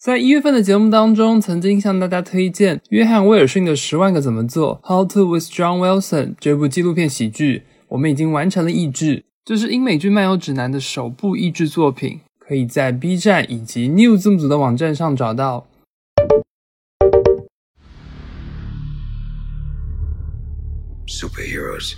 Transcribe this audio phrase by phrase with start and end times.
[0.00, 15.66] 在一月份的节目当中，曾经向大家推荐约翰威尔逊的《十万个怎么做》（How to with John Wilson） 这部纪录片喜剧，我们已经完成了译制，这是英美剧漫游指南的首部译制作品，可以在 B 站以及 New 字幕组的网站上找到。
[21.06, 21.92] Superheroes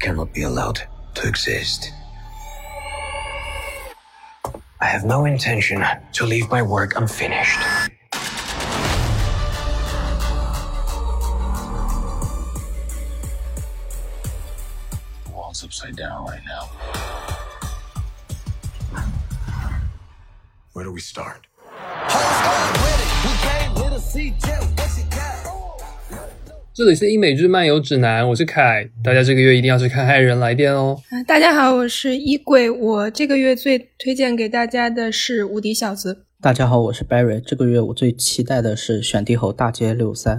[0.00, 0.80] cannot be allowed
[1.14, 1.92] to exist.
[4.78, 5.82] I have no intention
[6.12, 7.58] to leave my work unfinished.
[15.24, 16.68] The world's upside down right now.
[20.74, 21.46] Where do we start?
[26.76, 31.00] 这里是英美剧漫游指南，我是凯，大家这个月一定要去看《爱人来电》哦。
[31.26, 36.12] 大家好，我是衣柜，我这个月最推荐给大家的是《无敌小子》。
[36.38, 40.36] 大家好，我是 Barry，这个月我最期待的是《选帝侯大街六三》。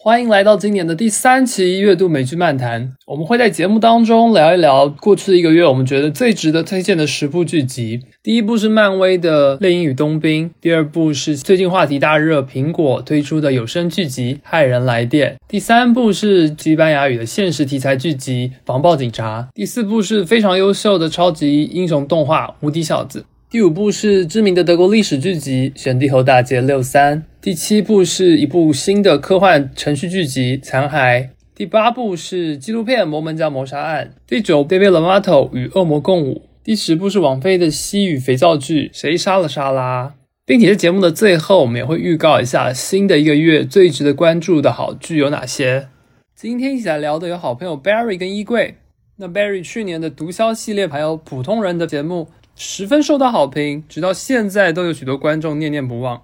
[0.00, 2.94] 欢迎来到今年的第三期月度美剧漫谈。
[3.04, 8.00] 我们会在节目当中聊一聊过去的一个月我们觉得最值得推荐的十部剧集。
[8.22, 23.20] 第一部是漫威的《猎鹰与冬兵》，第二部是最近话题大热苹果推出的有声剧集《骇人来电》，第三部是西班牙语的现实题材剧集《防暴警察》，第四部是非常优秀的超级英雄动画《无敌小子》。
[23.50, 31.22] 第五部是知名的德国历史剧集《选帝侯大街六三》，第七部是一部新的科幻程序剧集《残骸》，
[31.54, 40.08] 第八部是纪录片《摩门教谋杀案》，第九 David Lamato 与恶魔共舞，第十部是王菲的西语肥皂剧《谁杀了莎拉》，
[40.44, 45.88] 并且在节目的最后，我们也会预告一下新的一个月最值得关注的好剧有哪些。
[46.36, 48.74] 今天一起来聊的有好朋友 Barry 跟衣柜。
[49.20, 52.28] 那 Barry 去年的毒枭系列还有普通人的节目。
[52.60, 56.20] 十分受到好评，直到现在都有许多观众念念不忘。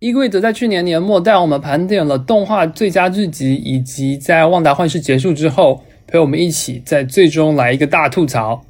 [0.00, 8.62] 衣柜则在去年年末带我们盘点了动画最佳剧集，以及在《旺达幻视》结束之后，陪我们一起在最终来一个大吐槽。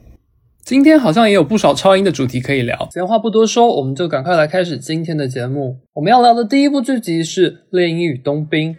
[0.62, 5.78] 今天好像也有不少超英的主题可以聊，闲话不多说，我们就赶快来开始今天的节目。
[5.94, 8.74] 我们要聊的第一部剧集是《猎鹰与冬兵》。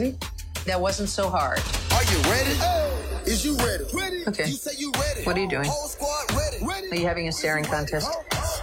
[0.00, 0.16] See?
[0.64, 1.60] That wasn't so hard.
[1.92, 2.56] Are you ready?
[3.26, 3.84] Is you ready?
[3.92, 4.24] Ready?
[4.28, 4.46] Okay.
[4.46, 5.24] You say you ready.
[5.24, 5.68] What are you doing?
[5.68, 6.64] Whole squad ready.
[6.64, 6.90] Ready?
[6.92, 8.08] Are you having a staring contest?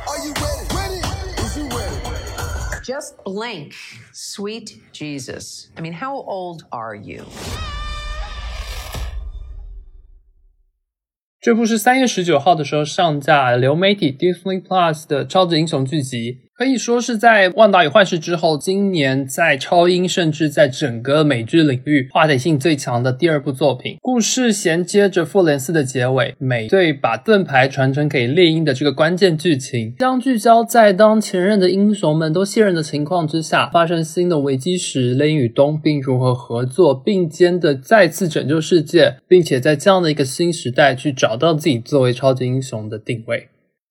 [0.08, 0.66] Are you ready?
[0.74, 1.00] Ready?
[1.44, 2.84] Is you ready?
[2.84, 3.75] Just blink.
[4.12, 5.69] Sweet Jesus.
[5.78, 7.25] I mean, how old are you?
[11.40, 16.40] 这部是三月十九号的时候上架流媒体 Disney Plus 的超级英雄剧集。
[16.59, 23.97] 可以说是在《万达与幻视》之后，今年在超英甚至在整个美剧领域话题性最强的第二部作品。
[24.03, 43.47] 故事衔接着复联四的结尾，美队把盾牌传承给猎鹰的这个关键剧情，将聚焦在当前任的英雄们都卸任的情况之下，发生新的危机时，猎鹰与冬兵如何合作并肩的再次拯救世界，并且在这样的一个新时代去找到自己作为超级英雄的定位。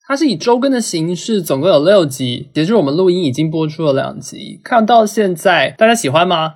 [0.10, 2.48] 它是以周更的形式，总共有六集。
[2.54, 4.58] 截至我们录音，已经播出了两集。
[4.64, 6.54] 看到现在，大家喜欢吗？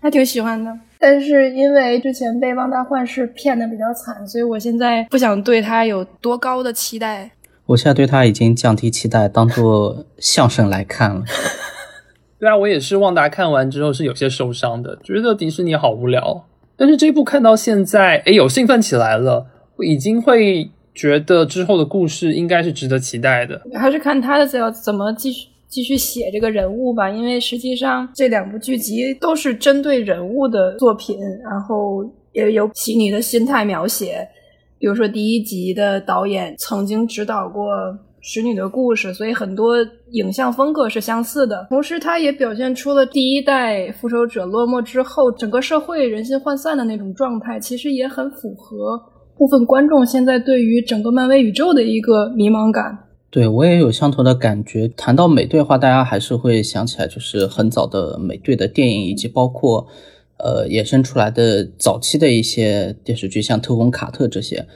[0.00, 0.70] 还挺喜欢的，
[1.00, 7.28] 但是因为之前被《旺达幻视》骗的比较惨，所以我现在不想对他有多高的期待。
[7.64, 11.24] 我现在对他已经降低期待，当做相声来看了。
[12.38, 12.98] 对啊，我也是。
[12.98, 16.44] 旺达看完之后是有些受伤的，觉得迪士尼好无聊。
[16.76, 19.46] 但是这部看到现在，哎，有兴奋起来了，
[19.80, 20.70] 已经会。
[20.96, 27.10] 觉得之后的故事应该是值得期待的，还是看他的怎怎么继续继续写这个人物吧。
[27.10, 32.02] 因为实际上这两部剧集都是针对人物的作品，然后
[32.32, 34.26] 也有细腻的心态描写。
[34.78, 37.64] 比如说第一集的导演曾经指导过
[38.20, 39.76] 《使女的故事》，所以很多
[40.10, 41.66] 影像风格是相似的。
[41.70, 49.00] 同时，他也表现出了第一代复仇者落寞之后整个社会人心涣散的那种状态，其实也很符合。
[49.36, 52.98] 部分观众现在对于整个漫威宇宙的一个迷茫感，
[53.30, 54.88] 对我也有相同的感觉。
[54.88, 59.86] 谈到美队的话，大家还是会想起来，就是很早的美队的电影，以及包括
[60.38, 64.66] 呃衍生出来的早期的一些电视剧，像特工卡特这些。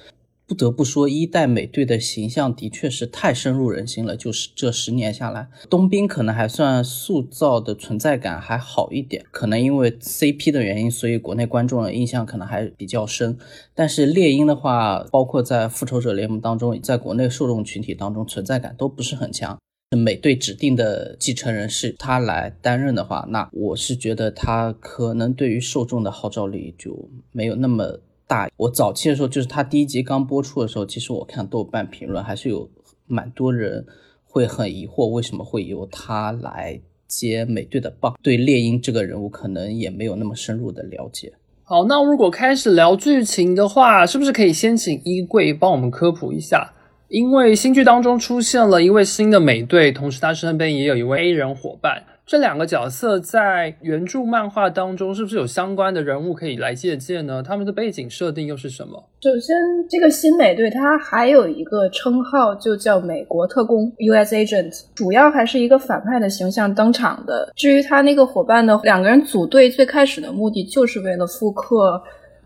[0.50, 4.16] 不得不说，一代美队的形象的确是太深入人心了。
[4.16, 13.38] 就是这十年下来，冬兵可能还算塑造的存在感还好一点，可能因为 CP 的原因，所以国内观众的印象可能还比较深。
[13.76, 19.56] 但是猎鹰的话，包括在复仇者联盟当中，在国内受众群体当中存在感都不是很强。
[19.96, 28.48] 美队指定的继承人是他来担任的话，那我是觉得他可能对于受众的号召力就没有那么大。
[28.56, 32.70] 我早期的时候，就是他第一集刚播出的时候，其实我看豆瓣评论还是有
[33.08, 33.84] 蛮多人
[34.24, 38.14] 会很疑惑，为什么会由他来接美队的棒？
[38.22, 41.32] 对猎鹰这个人物可能也没有那么深入的了解。
[41.64, 46.72] 好，那如果开始聊剧情的话，是不是可以先请衣柜帮我们科普一下？
[47.08, 52.04] 因为新剧当中出现了一位新的美队，同时他身边也有一位 A 人伙伴。
[52.30, 57.42] 这两个角色在原著漫画当中是不是有相关的人物可以来借鉴呢？
[57.42, 59.02] 他们的背景设定又是什么？
[59.20, 59.56] 首先，
[59.88, 64.32] 这个新美队他还有一个称号，就叫美国特工 （U.S.
[64.36, 67.52] Agent），主要还是一个反派的形象登场的。
[67.56, 72.00] 至于他那个伙伴呢两个人组队，最开始的目的就是为了复刻。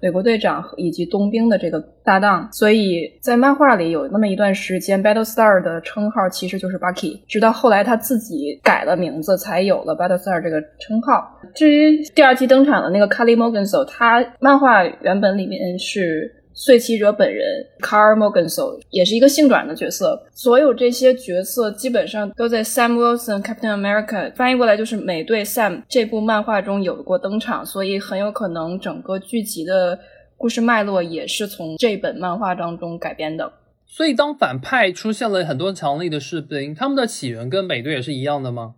[0.05, 11.27] 美国队长以及冬兵的这个搭档，所以在漫画里有那么一段时间，Battlestar 的称号其实就是 Bucky，直到后来他自己改了名字，才有了 Battlestar 这个称号。
[11.55, 16.44] 至于第二季登场的那个 Kali Morganso，他漫画原本里面是。
[16.57, 29.99] 碎骑者本人 Carl Morganso 也是一个性转的角色，所有这些角色基本上都在 Sam Wilson Captain America 翻译过来就是美队 Sam 这部漫画中有过登场，所以很有可能整个剧集的
[30.37, 33.53] 故事脉络也是从这本漫画当中改编的。
[33.87, 38.75] 所以当反派出现了很多强力的士兵，他们的起源跟美队也是一样的吗？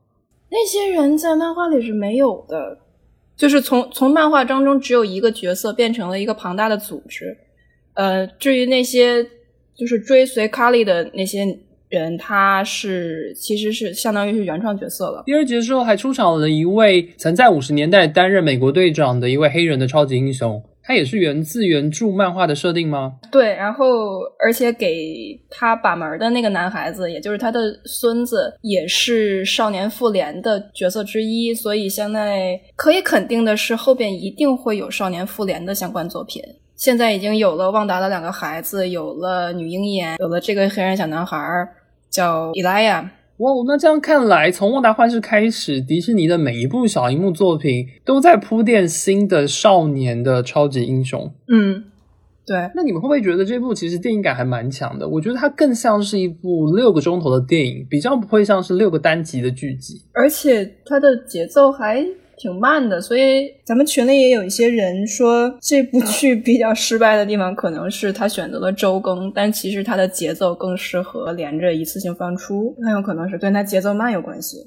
[0.49, 2.79] 那些人在漫画里是没有的，
[3.37, 7.37] 就是从从漫画当中只有一个角色变成了一个庞大的组织。
[7.97, 9.27] 呃，至于那些
[9.75, 11.45] 就是追随卡莉的那些
[11.89, 15.23] 人，他是其实是相当于是原创角色了。
[15.27, 23.15] 第二集的时候还出场了一位曾在五十年代担任美国队长的一位黑人的超级英雄，他也是源自原著漫画的设定吗？
[23.31, 36.43] 对，然后而且给他把门的那个男孩子，也就是他的孙子，也是少年复联的角色之一，所以现在可以肯定的是，后边一定会有少年复联的相关作品。
[36.77, 41.39] 现在已经有了旺达的两个孩子，有了女鹰眼，有了这个黑人小男孩
[42.11, 43.11] 叫伊莱亚。
[43.39, 51.33] 哇，那这样看来，从旺达幻视开始，迪士尼的每一部小荧幕作品都在铺垫新的少年的超级英雄。
[51.49, 51.85] 嗯，
[52.47, 52.71] 对。
[52.75, 55.09] 那你们会不会觉得这部其实电影感还蛮强的？
[55.09, 62.07] 我觉得它更像是一部六个钟头的电影，比较不会像是六个单集的剧集，而且它的节奏还。
[62.39, 74.67] 挺慢的，所以咱们群里也有一些人说这部剧比较失败的地方，可能是他选择了周更，但其实它的节奏更适合连着一次性放出，很有可能是跟它节奏慢有关系。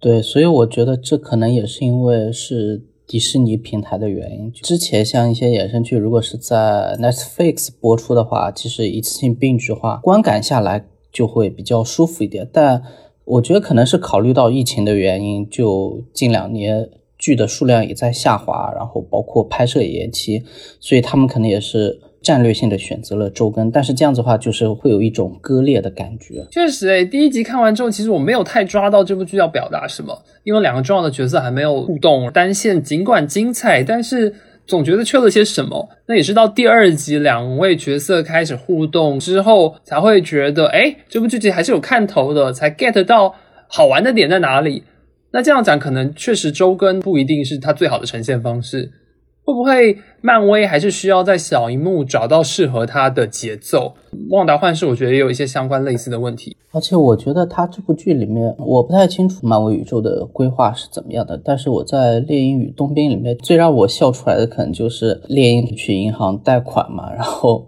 [0.00, 4.50] 对，所以我觉得这可能也是因为是迪士尼平台的原因。
[4.50, 12.48] 之前像一些衍生剧，如果是在 Netflix 播出的话，其实一次性并剧化，观感下来就会比较舒服一点。
[12.50, 12.82] 但
[13.26, 16.88] 我觉得可能是考虑到疫情的原因，就近两年。
[17.22, 20.42] 剧的数量也在下滑，然后包括拍摄也延期，
[20.80, 23.70] 所以他们可能也是战略性的选择了周更。
[23.70, 26.44] 但是这样子的话，就是会有一种割裂的感觉。
[26.50, 34.34] 确实，诶，第一集看完之后，其实我没有太抓到这部剧要表达什么，因为两个重要的角色还没有互动，单线尽管精彩，但是
[34.66, 35.88] 总觉得缺了些什么。
[36.06, 43.32] 那也是到第二集两位角色开始互动之后，才会觉得，哎，这部剧集还是有看头的，才 get 到
[43.68, 44.82] 好玩的点在哪里。
[45.32, 48.92] 那这样讲，可能确实周更不一定是它最好的呈现方式。
[49.44, 53.94] 会不会漫威还是需要在小荧幕找到适合它的节奏？
[54.30, 56.56] 旺达幻视我觉得也有一些相关类似的问题。
[56.70, 61.36] 而且我觉得它这部剧里面，我不太清楚漫威宇宙的规划是怎么样的。
[61.44, 67.66] 但是我在《猎鹰与冬兵》里面最让我笑出来的，可能就是猎鹰去银行贷款嘛，然后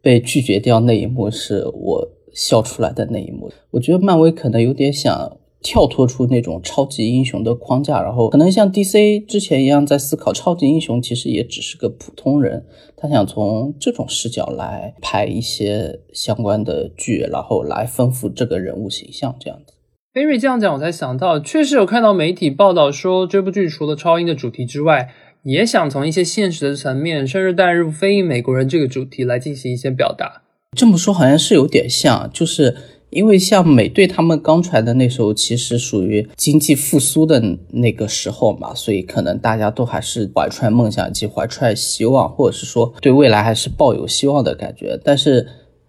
[0.00, 3.50] 被拒绝掉那一幕，是我笑出来的那一幕。
[3.72, 5.36] 我觉得漫威可能有点想。
[5.66, 12.64] 跳脱出那种超级英雄的框架，然后可能像 DC 之前一样，在思考超级英雄其实也只是个普通人。
[12.96, 19.34] 他想从这种视角来拍一些相关的剧，然后来丰富这个人物形象。
[19.40, 19.74] 这样子
[20.14, 25.08] ，Barry 这样讲，我才想到，确实有看到媒体报道说，这部剧除了超英的主题之外，
[25.42, 30.42] 也想从一些现实的层面，甚至带入非裔美国人这个主题来进行一些表达。
[30.76, 32.76] 这么说好像是有点像，就是。
[33.16, 45.00] 因为像美队他们刚出来的那时候，其实属于经济复苏的那个时候嘛，所以可能大家都还是怀揣梦想以及怀揣希望，或者是说对未来还是抱有希望的感觉。
[45.02, 45.48] 但是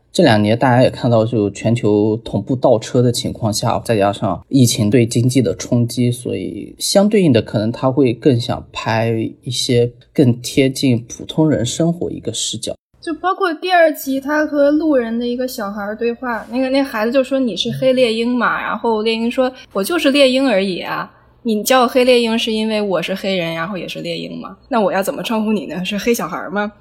[0.09, 9.11] 这两年大家也看到，就全球同步倒车的情况下，再加上疫情对经济的冲击，所以相对应的，可能他会更想拍
[9.43, 12.73] 一些更贴近普通人生活一个视角。
[12.99, 21.09] 就包括第二集他和路人的一个小孩对话，那个那孩子就说你是黑猎鹰嘛，然后猎鹰说我就是猎鹰而已啊，
[21.43, 25.85] 你叫我黑猎鹰是因为我是黑人，然后也是猎鹰嘛，那我要怎么称呼你呢？
[25.85, 26.71] 是黑小孩吗？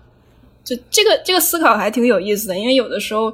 [0.64, 3.32] 就这个这个思考还挺有意思的，因为有的时候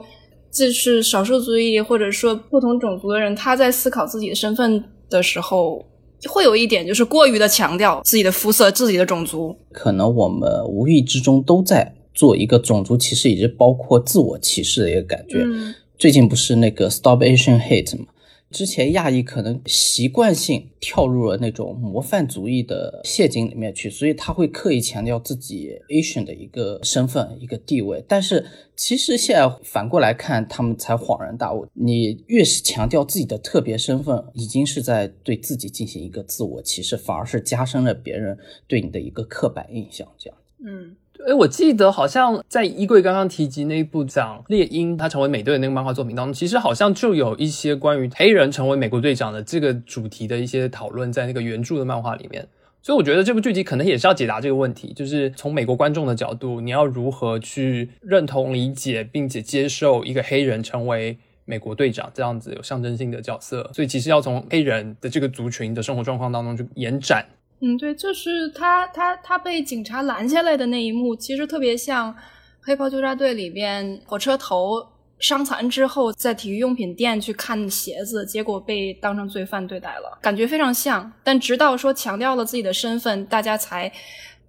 [0.51, 5.83] 这是少数族裔或者说不同种族的人，他在思考自己的身份的时候，
[6.29, 9.57] 会有一点就是过于的强调自己的肤色、自己的种族。
[9.73, 15.42] 可能我们无意之中都在做一个种族歧视，以及包括自我歧视的一个感觉。
[15.45, 18.07] 嗯最近不是那个 Stop Asian Hate 吗？
[18.50, 28.04] 之前亚裔可能习惯性跳入了那种模范主义的陷阱里面去，所以他会刻意强调自己 Asian 的一个身份、一个地位。
[28.09, 28.45] 但是
[28.76, 40.07] 其实现在反过来看，他们才恍然大悟：你越是强调自己的特别身份，已经是在对自己进行一个自我歧视，反而是加深了别人对你的一个刻板印象。
[40.19, 40.38] 这样。
[40.64, 40.95] 嗯，
[41.26, 52.47] 哎，我记得好像在衣柜刚刚提及那一部讲猎鹰他成为美队的那个漫画作品当中，其实好像就有一些关于黑人成为美国队长的这个主题的一些讨论在那个原著的漫画里面。
[52.83, 63.71] 所以我觉得这部剧集可能也是要解答这个问题，就是从美国观众的角度，你要如何去认同、理解并且接受一个黑人成为美国队长这样子有象征性的角色。
[63.73, 67.25] 所以其实要从黑人的这个族群的生活状况当中去延展。
[67.64, 72.12] 嗯，对，就是他他他被警察拦下来的那一幕，其实特别像
[72.61, 74.85] 《黑袍纠察队》里边火车头
[75.21, 81.12] 伤残之后，在体育用品店去看鞋子，结果被当成罪犯对待了，感觉非常像。
[81.23, 83.92] 但直到说强调了自己的身份，大家才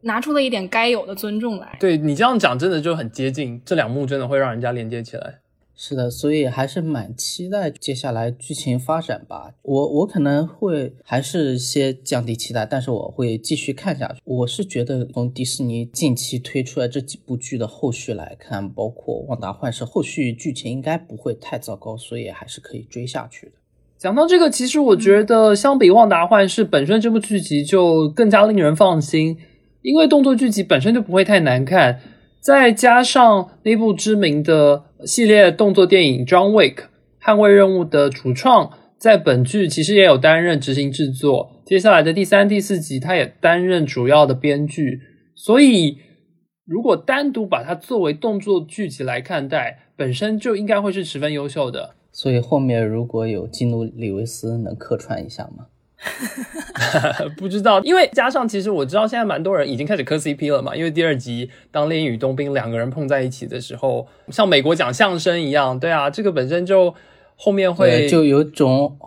[0.01, 1.77] 拿出了一点该有的尊重来。
[1.79, 5.42] 对你这样讲，真的就很接近，这两幕真的会让人家连接起来。
[5.75, 9.53] 是的，所以还是蛮期待接下来剧情发展吧。
[9.63, 14.21] 我我可能会还是先降低期待，但是我会继续看下去。
[14.23, 23.53] 我是觉得从迪士尼近期推出来这几部剧的后续来看，包括《旺达幻视》，后续剧情应该不会太糟糕，所以还是可以追下去的。
[23.97, 29.37] 讲到这个，其实我觉得相比《旺达幻视》本身这部剧集就更加令人放心，
[29.81, 31.99] 因为动作剧集本身就不会太难看，
[32.43, 36.75] 再加上那部知名的系列动作电影《John Wick》
[37.21, 44.99] 捍卫任务的主创，在本剧其实也有担任执行制作，接下来的第三、第四集他也担任主要的编剧，
[45.33, 45.99] 所以
[46.65, 51.95] 如果单独把它作为动作剧集来看待，本身就应该会是十分优秀的。
[52.11, 55.67] 所以后面如果有基努里维斯能客串一下吗？
[57.37, 66.93] 不知道，因为加上其实我知道现在蛮多人已经开始磕 CP 了嘛，因为第二集当猎鹰与冬兵两个人碰在一起的时候，像美国讲相声一样，对啊，这个本身就
[67.35, 68.97] 后面会，就有种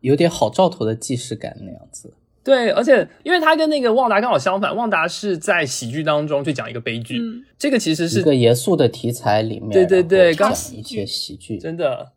[0.00, 2.12] 有点好兆头的既视感那样子。
[2.44, 12.12] 对，而且因为他跟那个旺达刚好相反，旺达是在喜剧当中去讲一个悲剧，嗯这个其实是一个严肃的题材里面，对对对刚一些喜剧，真的。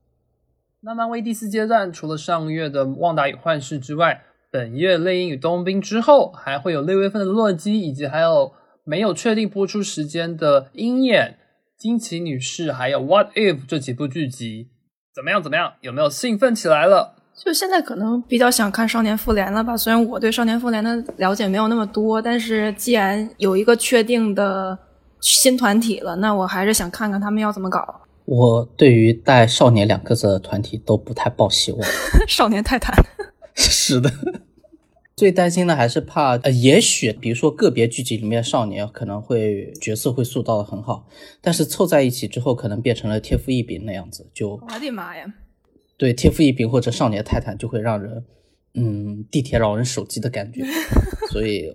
[0.84, 8.52] 那漫威第四阶段除了上个月的《旺达与幻视》之外，本月《猎鹰与冬兵》之后，还会有六月份的《洛基》，以及还有
[8.84, 11.38] 没有确定播出时间的《鹰眼》、
[11.82, 14.72] 《惊奇女士》还有《What If》这几部剧集。
[15.14, 15.44] 怎么样？
[15.44, 15.74] 怎么样？
[15.82, 17.14] 有没有兴奋起来了？
[17.36, 24.76] 就现在可能比较想看少年复联了吧，虽然我对少年复联的了解没有那么多，但是既然有一个确定的
[25.20, 28.02] 新团体了，那我还是想看看他们要怎么搞。
[28.34, 31.82] 我对于带“少年”两个字的团体都不太抱希望。
[32.30, 32.96] 少年泰坦，
[33.54, 34.10] 是的，
[35.18, 41.06] 最担心的还是怕，呃，也许比如说个别剧集里面少年可能会角色会塑造的很好，
[41.42, 45.26] 但是凑在一起之后，可能变成了天赋异禀那样子，就我的妈呀！
[45.98, 48.24] 对天赋异禀或者少年泰坦就会让人，
[48.76, 50.64] 嗯，地铁老人手机的感觉，
[51.34, 51.70] 所以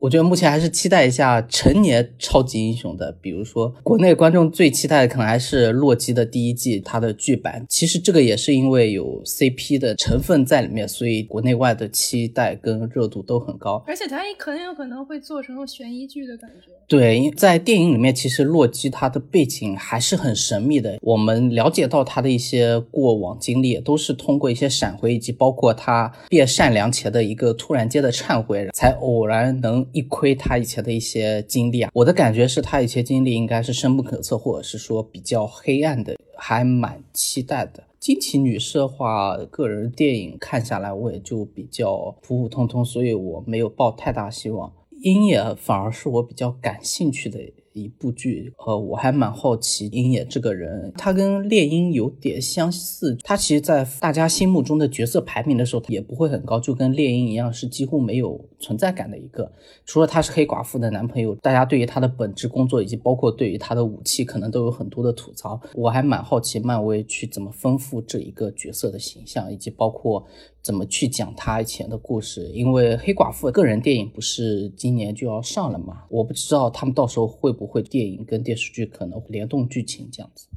[0.00, 7.64] 我我觉得目前还是期待一下成年超级英雄的，比如说国内观众最期待的可能还是洛基的第一季它的剧版。
[7.68, 13.80] 其实这个也是因为有 CP 的成分在里面，所以国内外的期待跟热度都很高。
[13.86, 16.72] 而且它也很有可能会做成悬疑剧的感觉。
[16.88, 20.98] 对，因在电影里面，其实洛基他的背景还是很神秘的。
[21.02, 31.90] 我们了解到他的一些过往经历，都是通过一些闪回，以及包括他变善良前的一个突然间的忏悔，才偶然能一窥他以前的一些经历啊。
[31.94, 37.84] 我的感觉是他以前经历应该是深不可测，或者是说比较黑暗的，还蛮期待的。
[37.98, 44.72] 惊奇女士的话，个人电影看下来，我也就比较普普通通，所以我没有抱太大希望。
[45.02, 47.38] 鹰眼反而是我比较感兴趣的
[47.82, 48.52] 一部剧。
[48.66, 53.16] 呃，我还蛮好奇鹰眼这个人，他跟猎鹰有点相似。
[53.22, 59.50] 他其实，在大家心目中的角色排名的时候，也不会很高，就跟猎鹰一样，是几乎没有存在感的一个。
[59.84, 65.60] 除了他是黑寡妇的男朋友，大家对于他的本职工作以及包括对于他的武器，可能都有很多的吐槽。
[65.74, 70.24] 我还蛮好奇漫威去怎么丰富这一个角色的形象，以及包括
[70.62, 72.44] 怎么去讲他以前的故事。
[72.52, 80.48] 因为黑寡妇个人电影不是今年就要上了嘛，我不知道他们到时候会不会电影跟电视剧可能联动剧情这样子。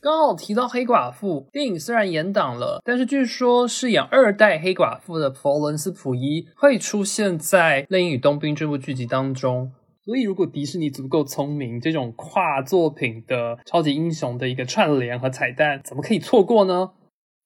[0.00, 9.72] 刚好提到黑寡妇电影，虽然延档了，但是据说饰演二代黑寡妇的佛伦斯·普伊会出现在《猎鹰与冬兵》这部剧集当中。
[10.04, 16.92] 所以，如果迪士尼足够聪明，这种跨作品的超级英雄的一个串联和彩蛋，怎么可以错过呢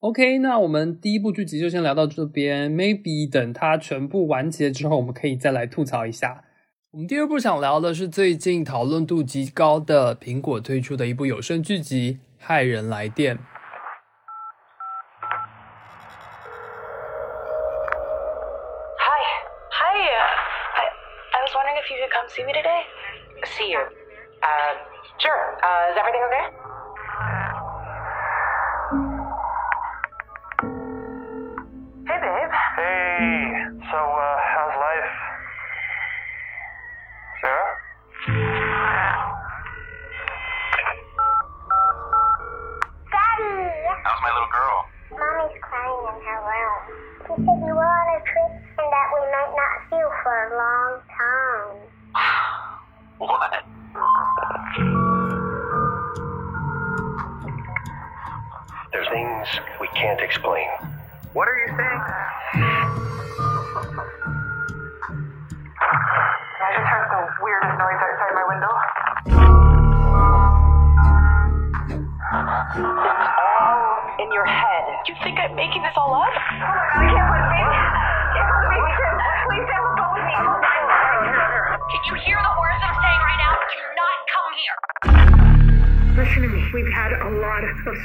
[0.03, 6.43] ？OK，那我们第一部剧集就先聊到这边，maybe 等它全部完结之后，我们可以再来吐槽一下。
[6.91, 13.37] 我们第二部想聊的是最近讨论度极高的苹果推出的一部有声剧集《骇人来电》。
[18.99, 19.23] Hi.
[19.71, 19.95] Hi.
[19.95, 20.27] uh,
[20.75, 20.83] I,
[21.31, 22.83] I was wondering if you could come see me today.
[23.45, 23.79] See you.
[24.43, 24.75] Uh,
[25.17, 25.55] sure.
[25.63, 26.62] Uh, is everything okay?
[50.63, 51.75] Long time.
[53.19, 53.51] What?
[58.91, 59.47] There's things
[59.79, 60.67] we can't explain.
[61.33, 62.01] What are you saying?
[66.59, 68.73] I just heard the weirdest noise outside my window.
[72.75, 73.85] It's all
[74.19, 74.83] in your head.
[75.07, 76.33] You think I'm making this all up?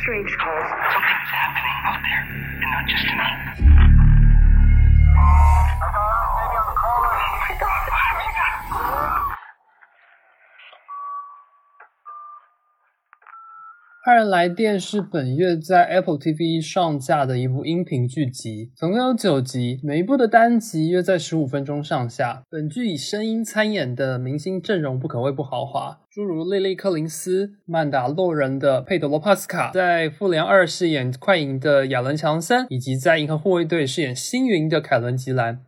[0.03, 0.69] Strange calls.
[0.69, 2.23] Something's happening out there,
[2.63, 3.38] and not just tonight.《
[14.19, 22.43] 人来电》是本月在 Apple TV 上架的一部音频剧集，总共有九集，每一部的单集约在十五分钟上下。
[22.51, 35.61] 本剧以声音参演的明星阵容不可谓不豪华，诸如莉莉·柯林斯、曼达洛人的佩德罗·帕斯卡，在《复联二》饰演快银的亚伦·强森，以及在《银河护卫队》饰演星云的凯伦·吉兰。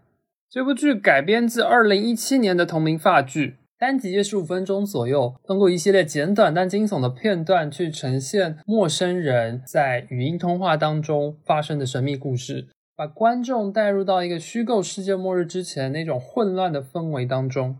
[0.50, 17.78] 这部剧改编自二零一七年的同名法剧，单集约十五分钟左右，通过一系列简短但惊悚的片段去呈现陌生人在语音通话当中发生的神秘故事，把观众带入到一个虚构世界末日之前那种混乱的氛围当中。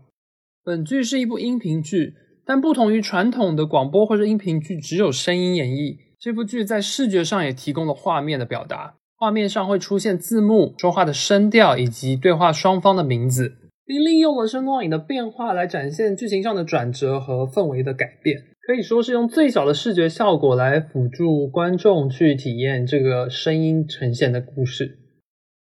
[0.63, 8.95] 本剧是一部音频剧，但不同于传统的广播或者音频剧只有声音演绎，这部剧在视觉上也提供了画面的表达。
[9.15, 13.53] 画面上会出现字幕、说话的声调以及对话双方的名字，
[13.91, 18.41] 并利用了声光影的变化来展现剧情上的转折和氛围的改变。
[18.65, 24.97] 可以说是用最小的视觉效果来辅助观众去体验这个声音呈现的故事。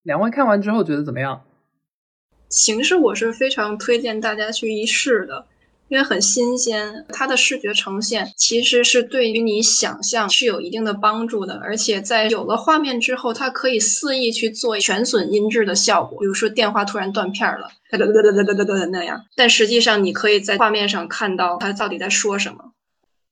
[0.04, 1.44] 两位看完之后觉得怎么样？
[2.50, 5.46] 形式我是非常推荐大家去一试的，
[5.90, 22.74] 因为很新鲜，它的视觉呈现其实是对于你想象是有一定的帮助的，而且在有了画面之后，它可以肆意去做全损音质的效果，比如说电话突然断片了，哒哒哒哒哒哒哒那样，但实际上你可以在画面上看到它到底在说什么。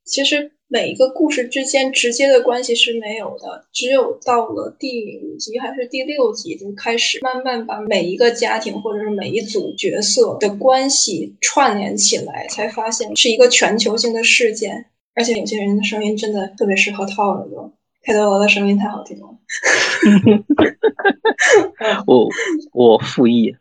[0.05, 14.87] 其实每一个故事之间直接的关系是没有的，只有到了第五集还是第六集就开始慢慢把每一个家庭或者是每一组角色的关系串联起来，才发现是一个全球性的事件。
[15.13, 19.27] 而且有些人的声音真的特别适合掏耳朵，佩德罗的声音太好听了。
[22.05, 22.27] 我
[22.73, 23.55] 我附议，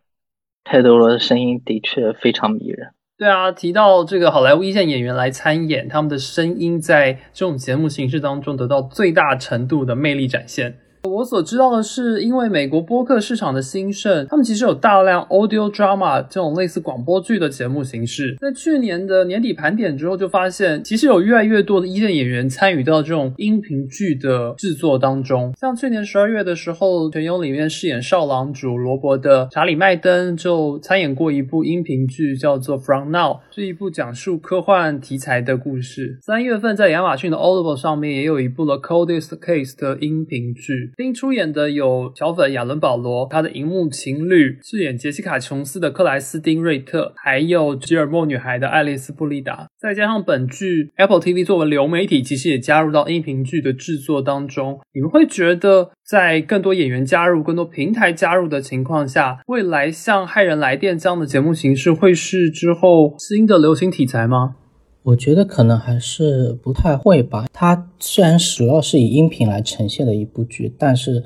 [0.64, 2.88] 泰德罗的声音的确非常迷人。
[3.24, 10.76] 对啊，提到这个好莱坞一线演员来参演，他们的声音在这种节目形式当中得到最大程度的魅力展现。
[11.04, 18.36] 我所知道的是，因为美国播客市场的兴盛，他们其实有大量 audio drama 这种类似广播剧的节目形式。
[18.40, 25.52] 在去年的年底盘点之后，就发现其实有越来越多的一线演员参与到这种音频剧的制作当中。
[25.60, 36.18] 像去年十二月的时候，《全游》里面饰演少郎主罗伯的查理麦登就参演过一部音频剧，叫做《From Now》，是一部讲述科幻题材的故事。
[36.22, 40.92] 三月份在亚马逊的 Audible 上面也有一部《了 Coldest Case》的音频剧。
[40.96, 54.80] 并出演的有小粉亚伦保罗，他的荧幕情侣饰演杰西卡琼斯的克莱斯丁瑞特，还有吉尔莫女孩的爱丽丝布利达，再加上本剧 Apple TV 作为流媒体，其实也加入到音频剧的制作当中。
[54.92, 64.56] 你们会觉得，在更多演员加入、更多平台加入的情况下，未来像《骇人来电》这样的节目形式会是之后新的流行题材吗？
[65.04, 67.46] 我觉得可能还是不太会吧。
[67.52, 71.22] 它虽然主要是以音频来呈现的一部剧，但是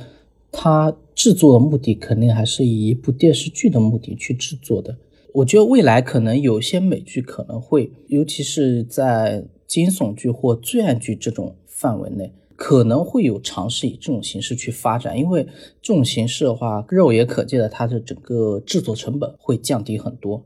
[0.51, 4.97] 它制作的目的肯定还是以一部电视剧的目的去制作的。
[5.33, 15.17] 我觉得未来可能有些美剧可能会，尤其是在惊悚剧或罪案剧这种范围内，可能会有尝试以这种形式去发展。
[15.17, 15.47] 因为
[15.81, 20.45] 这种形式的话，肉眼可见的，它的整个制作成本会降低很多。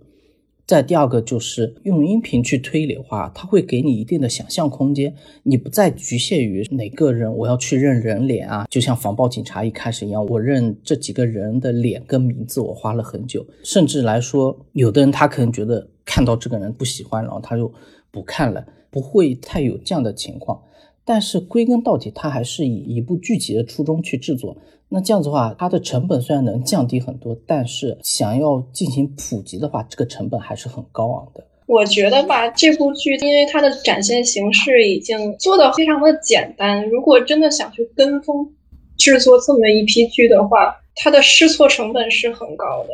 [0.72, 17.70] 再第二个就是用音频去推理的话，它会给你一定的想象空间，你不再局限于哪个人，我要去认人脸啊，就像防暴警察一开始一样，我认这几个人的脸跟名字，我花了很久，甚至来说，有的人他可能觉得看到这个人不喜欢，然后他就
[18.10, 20.58] 不看了，不会太有这样的情况。
[21.04, 24.56] 但是归根到底，它还是以一部剧集的初衷去制作。
[24.88, 31.42] 那这样子的话，它的成本虽然能降低很多，但是想要进行普及的话，这个成本还是很高昂的。
[31.66, 38.46] 我觉得吧，这部剧因为它的展现形式已经做的非常的简单，如果真的想去跟风
[38.98, 42.90] 制作这么一批剧的话，它的试错成本是很高的，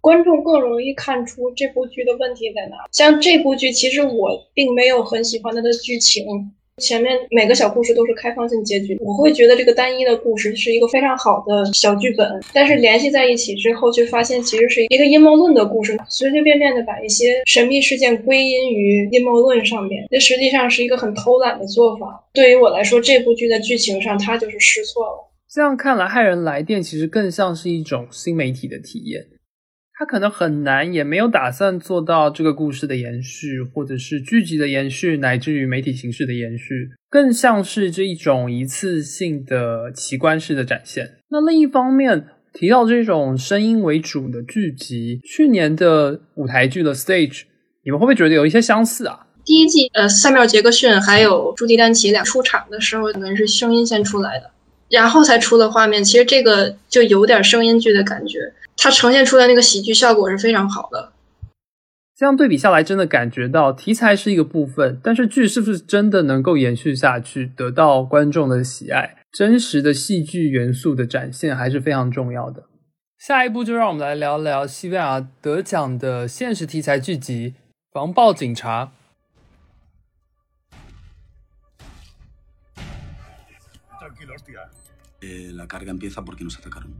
[0.00, 2.76] 观众更容易看出这部剧的问题在哪。
[2.92, 6.52] 像这部剧，其实我并没有很喜欢它的剧情。
[6.80, 22.24] 前面每个小故事都是开放性结局，我会觉得这个单一的故事是一个非常好的小剧本，但是联系在一起之后，却发现其实是一个阴谋论的故事，随随便便的把一些神秘事件归因于阴谋论上面，这实际上是一个很偷懒的做法。
[22.32, 25.30] 对于我来说，这部剧的剧情上，它就是失错了。
[25.52, 29.26] 这样看来，《骇人来电》其实更像是一种新媒体的体验。
[30.00, 41.18] 他可能很难，也没有打算做到这个故事的延续，或者是剧集的延续，乃至于媒体形式的延续，更像是这一种一次性的奇观式的展现。
[41.28, 47.42] 那另一方面，提到这种声音为主的剧集，去年的舞台剧的 Stage，
[47.84, 49.26] 你们会不会觉得有一些相似啊？
[49.44, 54.50] 第一季，呃，塞缪尔·杰克逊还有朱迪·丹奇俩出场的时候，可能是声音先出来的，
[54.88, 56.02] 然后才出的画面。
[56.02, 58.38] 其实这个就有点声音剧的感觉。
[58.82, 61.12] 它呈现出来那个喜剧效果是非常好的。
[62.16, 72.64] 这样对比下来，真的感觉到题材是一个部分，但是剧是不是真的能够延续下去，得到观众的喜爱，真实的戏剧元素的展现还是非常重要的。
[73.18, 77.50] 下一步就让我们来聊聊西班牙得奖的现实题材剧集
[77.92, 78.86] 《防暴警察》。
[85.22, 86.94] Eh, la carga empieza porque nos atacaron.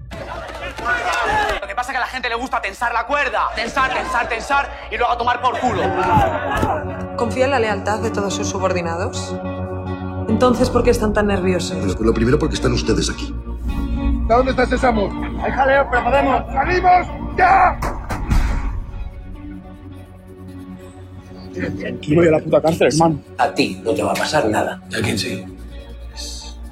[1.61, 3.49] Lo que pasa es que a la gente le gusta tensar la cuerda.
[3.57, 5.81] Tensar, tensar, tensar y luego a tomar por culo.
[7.17, 9.35] ¿Confía en la lealtad de todos sus subordinados?
[10.29, 11.79] Entonces, ¿por qué están tan nerviosos?
[11.79, 13.35] Pues lo primero porque están ustedes aquí.
[14.29, 15.09] ¿Dónde está Sésamo?
[15.43, 16.53] Hay jaleo, pero podemos.
[16.53, 17.07] ¡Salimos!
[17.39, 17.81] ¡Ya!
[21.79, 23.19] Tranquilo y a la puta cárcel, hermano.
[23.39, 24.83] A ti no te va a pasar nada.
[24.97, 25.43] ¿A quién sí?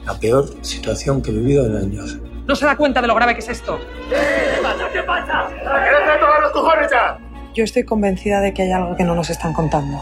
[0.08, 2.18] La peor situación que he vivido en años.
[2.46, 3.78] ¿No se da cuenta de lo grave que es esto?
[4.08, 4.16] ¿Qué
[4.62, 4.90] pasa?
[4.90, 5.48] ¿Qué pasa?
[5.50, 7.18] ¡Quédate todos los cojones ya!
[7.52, 9.98] Yo estoy convencida de que hay algo que no nos están contando.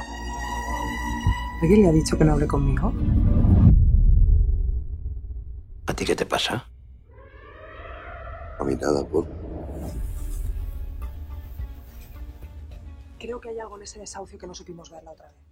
[1.61, 2.92] ¿Alguien le ha dicho que no hable conmigo?
[5.88, 6.69] ¿A ti qué te pasa?
[8.61, 9.27] A mí nada, por.
[13.19, 15.46] Creo que hay algo en ese desahucio que no supimos ver la otra vez.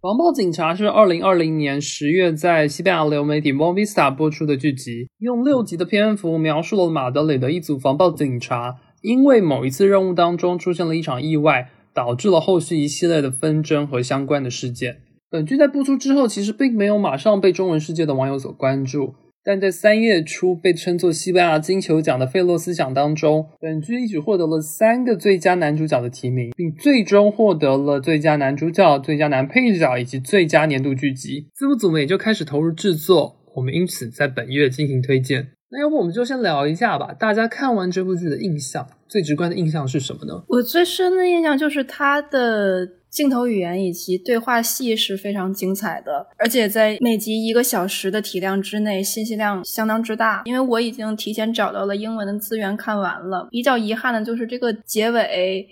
[0.00, 15.02] 防暴警察是二零二零年十月在西班牙流媒体 Movista 播出的剧集，用六集的篇幅描述了马德里的一组防暴警察因为某一次任务当中出现了一场意外，导致了后续一系列的纷争和相关的事件。
[15.28, 19.14] 本剧在播出之后，其实并没有马上被中文世界的网友所关注。
[19.42, 31.48] 但在三月初被称作西班牙金球奖的费洛斯奖当中，本剧一举获得了三个最佳男主角的提名，并最终获得了最佳男主角、最佳男配角以及最佳年度剧集。
[31.54, 35.48] 字幕组们也就开始投入制作，我们因此在本月进行推荐。
[35.72, 40.42] 那要不我们就先聊一下吧，大家看完这部剧的印象，最直观的印象是什么呢？
[40.48, 50.42] 我最深的印象就是它的镜头语言以及对话戏是非常精彩的，而且在每集一个小时的体量之内，信息量相当之大。
[50.44, 55.66] 因为我已经提前找到了英文的资源看完了，比较遗憾的就是这个结尾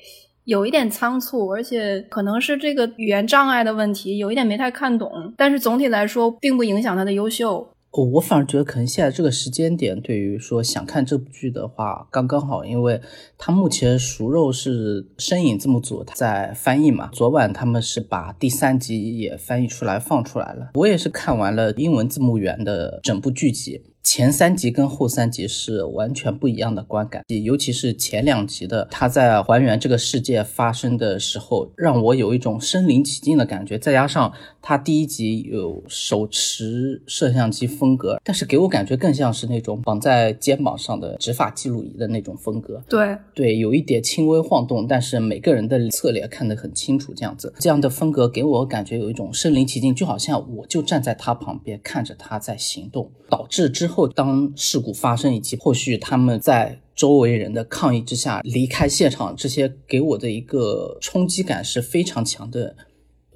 [0.45, 5.33] 有一点仓促，而且可能是这个语言障碍的问题，有一点没太看懂。
[5.37, 7.69] 但是总体来说，并不影响它的优秀。
[7.91, 13.01] 我我反而觉得可能现在这个时间点，对于说想看这部剧的话，刚刚好，因为
[13.39, 20.71] 他目前熟肉是身影字幕组在翻译嘛，昨晚他们是把第三集也翻译出来放出来了。
[20.75, 23.83] 我也是看完了英文字幕源的整部剧集。
[24.09, 33.79] 前三集跟后三集是完全不一样的观感，尤其是前两集的，他在还原这个世界发生的时候，让我有一种身临其境的感觉。
[33.79, 42.83] 再加上他第一集有手持摄像机风格，但是给我感觉更像是那种绑在肩膀上的执法记录仪的那种风格。
[42.89, 53.98] 对对，有一点轻微晃动，但是每个人的侧脸看得很清楚，这样子，这样的风格给我感觉有一种身临其境，就好像我就站在他旁边看着他在行动，导致之后。
[53.99, 62.77] 后，当事故发生以及后续他们在周围人的抗议之下离开现场，这些给我的一个冲击感是非常强的，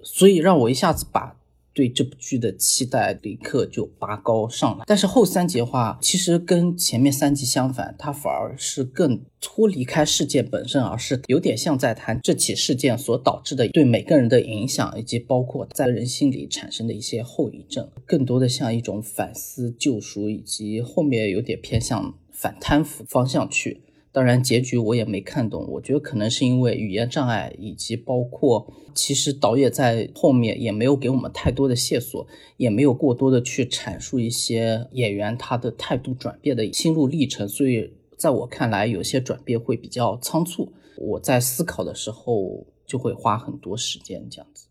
[0.05, 1.37] 所以让我一下子把。
[1.75, 23.81] 对这部剧的期待立刻就拔高上来，但是后三集的话，其实跟前面三集相反，它反而是更脱离开事件本身，而是有点像在谈这起事件所导致的对每个人的影响，以及包括在人心里产生的一些后遗症，更多的像一种反思、救赎，以及后面有点偏向反贪腐方向去。
[24.13, 25.67] 当然，结局我也没看懂。
[25.67, 32.27] 我觉得可能是因为语言障碍，以及包括其实导演在后面也没有给我们太多的线索，
[32.59, 37.49] 也没有过多的去阐述一些演员他的态度转变的心路历程。
[37.49, 40.71] 所以在我看来，有些转变会比较仓促。
[40.99, 44.67] 我在思考的时候就会花很多时间这样子。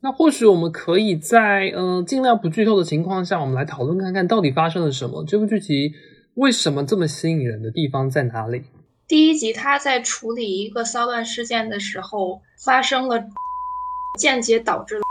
[0.00, 5.24] 那或许我们可以在嗯尽量不剧透的情况下，我们来讨论看看到底发生了什么。
[5.24, 5.92] 这部剧集
[6.34, 8.62] 为什么这么吸引人的地方在哪里？
[9.08, 13.22] 第一集，他在处理一个骚乱事件的时候，发生了
[14.18, 15.02] 间接导致了，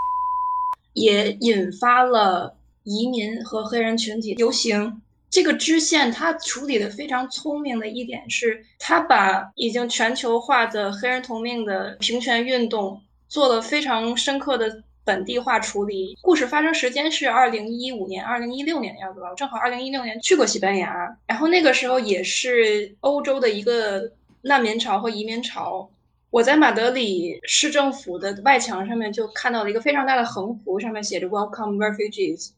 [0.94, 5.02] 也引发了移民和黑人群体游行。
[5.30, 14.84] 这个支线他处理的非常聪明的一点是，他把已经全球化的黑人同命的平权运动做了非常深刻的。
[15.06, 19.32] 本地化处理，故事发生时间是二零一五年、二零一六年的样子吧。
[19.36, 25.88] 正好二零一六年去过西班牙，然后那个时候也是欧洲的一个难民潮和移民潮。
[26.32, 32.50] 我在马德里市政府的外墙上面就看到了一个非常大的横幅，上面写着 “Welcome refugees”。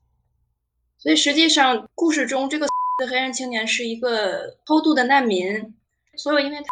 [0.98, 5.76] 所以实际上，故事中这个的黑人青年是一个偷渡的难民，
[6.16, 6.66] 所有因为他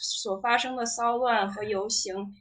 [0.00, 2.34] 所发生的骚乱和游行。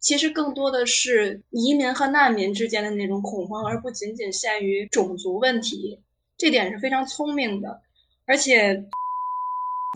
[0.00, 5.98] 其实更多的是移民和难民之间的那种恐慌，而不仅仅限于种族问题。
[6.36, 7.80] 这点是非常聪明的，
[8.24, 8.84] 而且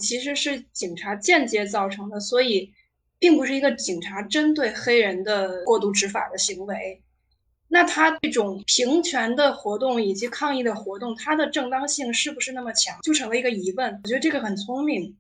[0.02, 2.72] 其实是警察间接造成的，所以
[3.20, 7.00] 并不是一个警察针对黑人的过度执法的行为。
[7.68, 13.98] 那他这种平权的活动以及抗议的活动，它的正当性是不是那么强，就成了一个疑问。
[14.02, 15.16] 我觉得这个很聪明。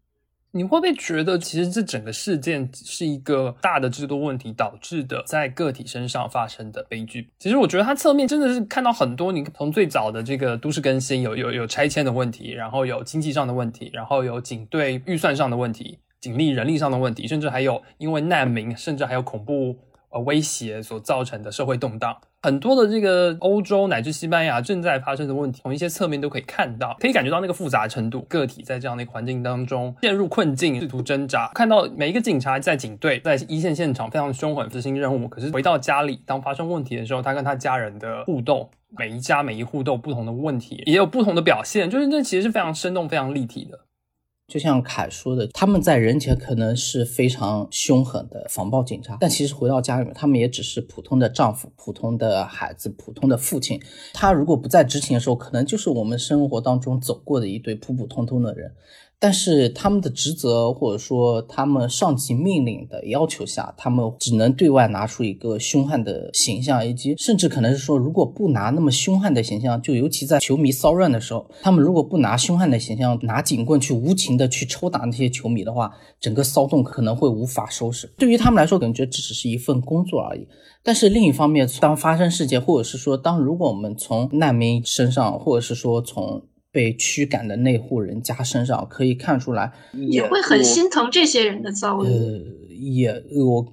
[0.52, 7.30] 你会不会觉得，其实这整个事件是一个大的制度问题导致的，在个体身上发生的悲剧？
[7.38, 19.76] 其实我觉得它侧面真的是看到很多，你从最早的这个都市更新，有有有拆迁的问题，然后有经济上的问题，然后有警队预算上的问题，警力人力上的问题，甚至还有因为难民，甚至还有恐怖。
[20.14, 28.26] 呃，威胁所造成的社会动荡，很多的这个欧洲乃至西班牙正在发生的问题，从一些侧面都可以看到，可以感觉到那个复杂程度。
[28.28, 31.52] 个体在这样的一个环境当中陷入困境，试图挣扎。
[31.54, 43.78] 看到每一个警察在警队在一线现场非常凶狠执行任务，可是回到家里，当发生问题的时候，他跟他家人的互动，每一家每一户都有不同的问题，也有不同的表现，就是这其实是非常生动、非常立体的。
[44.48, 53.80] 就像凯说的，他们在人前可能是非常凶狠的防暴警察，但其实回到家里面，他们也只是普通的丈夫、普通的孩子、普通的父亲。
[54.12, 58.72] 他如果不在执勤的时候，可能就是我们生活当中走过的一对普普通通的人。
[59.22, 78.08] 但是他们的职责或者说他们上级命令的要求下，他们只能对外拿出一个凶悍的形象，以及甚至可能是说，如果不拿那么凶悍的形象，就尤其在球迷骚乱的时候，他们如果不拿凶悍的形象，拿警棍去无情的去抽打那些球迷的话，整个骚动可能会无法收拾。
[78.18, 80.48] 对于他们来说，感觉这只是一份工作而已。
[80.82, 92.08] 但是另一方面，当发生事件，或者是说，当如果我们从难民身上，或者是说从被驱赶的那户人家身上可以看出来，也会很心疼这些人的遭遇。
[92.08, 93.72] 呃，也我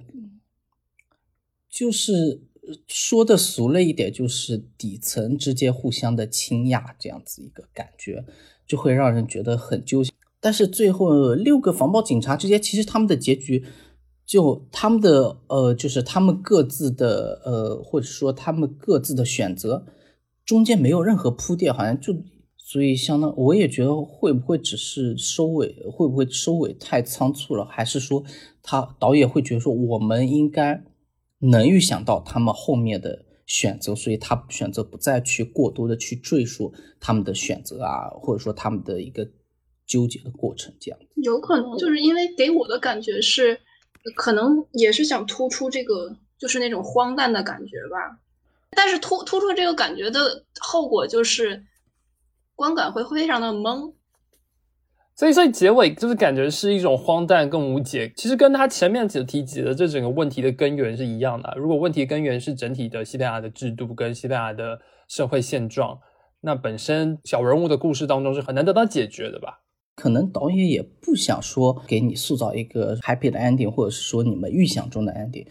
[1.70, 2.42] 就是
[2.86, 8.22] 说的俗了一点，就是底层之间互相的倾轧，这样子一个感觉，
[8.66, 10.12] 就会让人觉得很揪心。
[10.38, 13.64] 但是最后六个防暴警察之间，其实他们的结局，
[14.26, 19.86] 就他们的呃，就是他们各自的呃，或者说他们各自的选择，
[20.44, 22.14] 中间没有任何铺垫，好像就。
[22.70, 27.64] 所以，相当我也觉得会不会只是收尾，会不会收尾太仓促了？
[27.64, 28.22] 还是说
[28.62, 30.84] 他导演会觉得说我们应该
[31.40, 39.28] 能预想到他们后面的选择，所以他选择不再去过多的去赘述他们的选择啊，或者说他们的一个
[39.84, 43.58] 纠结的过程，这样有可能就是因为给我的感觉是，
[44.14, 48.20] 可能也是想突出这个就是那种荒诞的感觉吧。
[48.70, 51.64] 但是突突出这个感觉的后果就是。
[52.60, 53.94] 观感会非常的懵，
[55.16, 58.12] 所以所以结尾就是感觉是一种荒诞更无解。
[58.14, 61.54] 其实跟他前面所提及的这整个问题的根源是一样的。
[61.56, 65.98] 如果问题根源是整体的西班牙的制度跟西班牙的社会现状，
[66.42, 69.62] 那本身小人物的故事当中是很难得到解决的吧？
[69.94, 75.46] 可能导演也不想说给你塑造一个 happy 的 ending，或者是说你们预想中的 ending。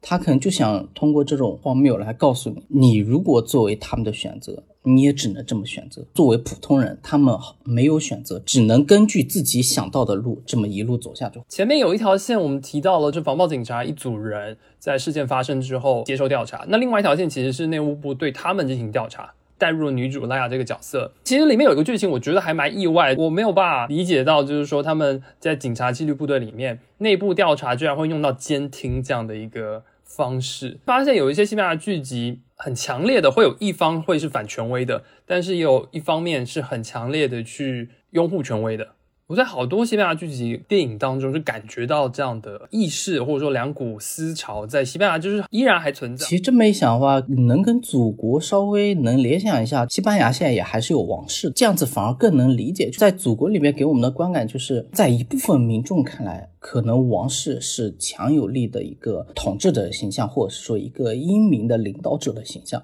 [0.00, 6.04] 他可能就想通过这种荒谬来告诉你：你如果作为他们的选择，你也只能这么选择。
[6.14, 11.40] 作为普通人，他们没有选择，只能根据自己想到的路这么一路走下去。
[11.48, 16.64] 前面有一条线，我们提到了，这防暴警察一组人在事件发生之后接受调查。
[16.68, 21.10] 那另外一条线其实是内务部对他们进行调查，带入了女主拉雅这个角色。
[21.24, 29.82] 其实里面有一个剧情，我觉得还蛮意外，我没有办法理解到，就是说他们在警察纪律部队里面内部调查居然会用到监听这样的一个。
[30.06, 38.94] 方式发现有一些西班牙剧集很强烈的，会有一方会是反权威的，但是也有一方面是很强烈的去拥护权威的。
[39.26, 46.26] 我在好多西班牙剧集电影当中就感觉到这样的意识，或者说两股思潮在西班牙就是依然还存在。
[46.26, 52.90] 其实这么一想的话，能跟祖国稍微能联想一下，西班牙现在也还是有王室，这样子反而更能理解。
[52.90, 62.82] 在祖国里面给我们的观感，就是在一部分民众看来，可能王室是强有力的一个统治的形象，或者说一个英明的领导者的形象。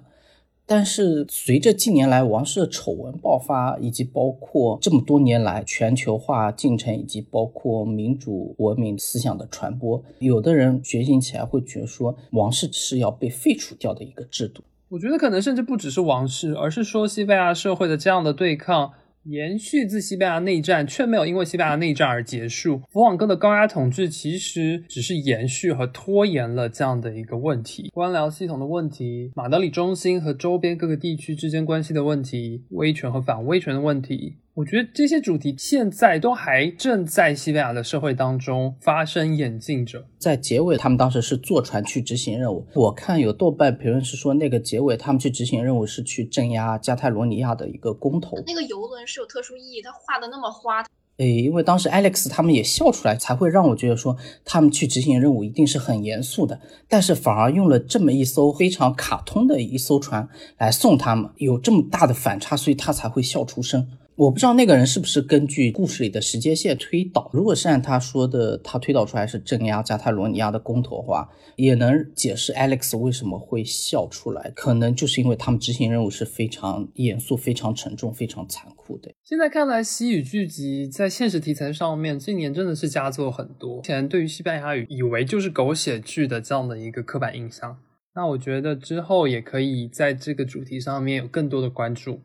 [0.73, 14.63] 但是随着近年来王室的丑闻爆发，以及包括这么多年来全球化进程，以及包括民主文明思想的传播，有的人觉醒起来会觉得说，王室是要被废除掉的一个制度。
[14.91, 18.93] 我觉得可能甚至不只是王室，而是说西班牙社会的这样的对抗。
[19.25, 22.81] 延续自西班牙内战，却没有因为西班牙内战而结束。
[22.91, 34.37] 佛朗哥的高压统治其实只是延续和拖延了这样的一个问题：官僚系统的问题，马德里中心和周边各个地区之间关系的问题，威权和反威权的问题。
[34.55, 40.05] 我觉得这些主题现在都还正在西班牙的社会当中发生演进着。
[40.19, 42.67] 在结尾，他们当时是坐船去执行任务。
[42.75, 48.37] 我看有豆瓣评论是说，那个结尾他们去执行任务是去镇压加泰罗尼亚的一个公投。
[48.45, 50.85] 那个游轮是有特殊意义，它画的那么花。
[51.19, 56.61] 诶，因为当时 Alex 他们也笑出来，才会让我觉得说他们去执行任务一定是很严肃的。
[56.89, 63.87] 但是反而用了这么一艘非常卡通的一艘船来送他们，有这么大的反差，所以他才会笑出声。
[64.21, 67.31] 我不知道那个人是不是根据故事里的时间线推导。
[67.33, 74.53] 如果是按他说的，他推导出来是镇压加泰罗尼亚的公投的话，也能解释 Alex 为什么会笑出来。
[74.55, 79.11] 可能就是因为他们执行任务是非常严肃、非常沉重、非常残酷的。
[79.25, 83.79] 现在看来，西语剧集在现实题材上面，今年真的是佳作很多。
[83.79, 87.79] 以前对于西班牙语以为就是狗血剧的这样的一个刻板印象，
[88.15, 92.21] 那我觉得之后也可以在这个主题上面有更多的关注。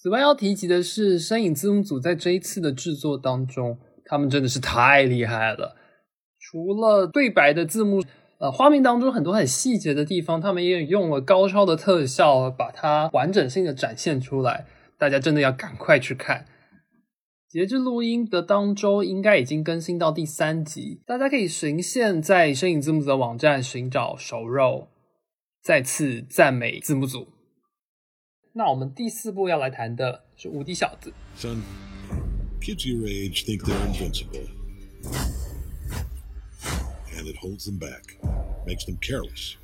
[0.00, 5.74] 此外要提及的是，声影字幕组在这一次的制作当中，他们真的是太厉害了。
[6.38, 8.04] 除了对白的字幕，
[8.38, 14.66] 呃，画面当中很多很细节的地方，他们也用了高超的特效，把它完整性的展现出来。
[14.96, 16.44] 大家真的要赶快去看。
[17.48, 24.88] 截至录音的当周，应该已经更新到第三集，大家可以循线在声影字幕组的网站寻找熟肉。
[25.60, 27.37] 再次赞美字幕组。
[28.57, 31.11] 那我们第四部要来谈的是《无敌小子》。
[31.41, 31.63] Son,
[32.61, 34.47] Kids your age think they're invincible.
[37.17, 38.19] And it holds them back,
[38.67, 39.57] makes them careless.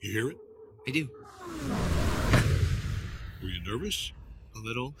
[0.00, 0.36] You hear it?
[0.88, 1.08] I do.
[3.40, 4.12] Were you nervous?
[4.56, 4.94] A little.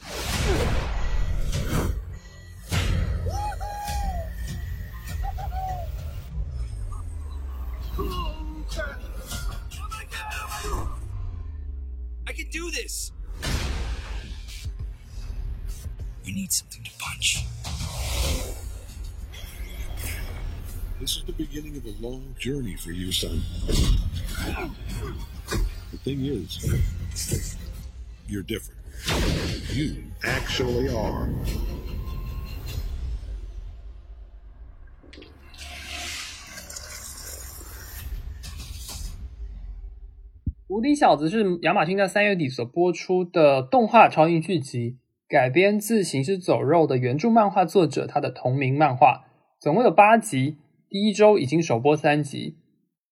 [16.48, 17.44] need something to punch.
[21.00, 23.42] This is the beginning of a long journey for you, son.
[25.90, 27.56] The thing is,
[28.26, 28.80] you're different.
[29.72, 31.28] You actually are.
[40.76, 44.96] 《无敌小子》是亚马逊在三月底所播出的动画超英剧集，
[45.29, 49.27] 改编自《行尸走肉》的原著漫画作者他的同名漫画，
[49.61, 50.57] 总共有八集，
[50.89, 52.55] 第一周已经首播三集，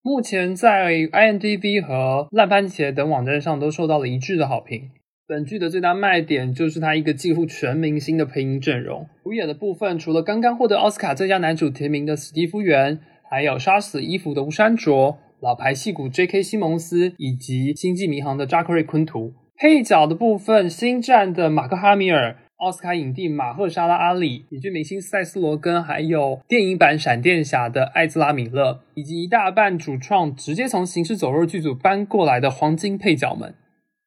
[0.01, 4.89] 目前在 IMDB 和烂番茄等网站上都受到了一致的好评。
[5.28, 12.99] 本剧的最大卖点就是它一个几乎全明星的配音阵容，主演的部分除了刚刚获得奥斯卡最佳男主提名的史蒂夫·元，
[13.30, 15.20] 还有杀死伊芙的吴珊卓。
[15.39, 16.41] 老牌戏骨 J.K.
[16.41, 33.55] 西蒙斯以及《星际迷航》的扎克瑞昆图，配角的部分，《星战》的马克哈米尔、奥斯卡影帝马赫沙拉阿里、喜剧明星塞斯罗根，还有电影版闪电侠的艾兹拉米勒，以及一大半主创直接从《行尸走肉》剧组搬过来的黄金配角们。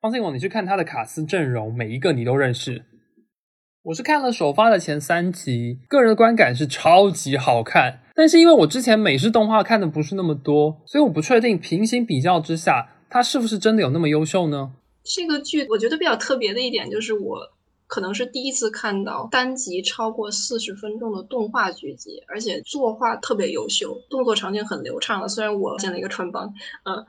[0.01, 2.85] 放心我，你去看他的卡斯阵容，每一个你都认识。
[3.83, 8.03] 我是看了首发的前三集，个人的观感是超级好看。
[8.15, 14.75] 但是因为我之前美式动画看的不是那么多，所以我不确定平行比较之下，它是不是真的有那么优秀呢？
[15.13, 17.51] 这个剧我觉得比较特别的一点就是，我
[17.89, 25.29] 可能是第一次看到单集超过四十分钟的动画剧集，而且作画特别优秀，动作场景很流畅的。
[25.29, 26.55] 虽然我建了一个穿帮，
[26.85, 27.05] 嗯，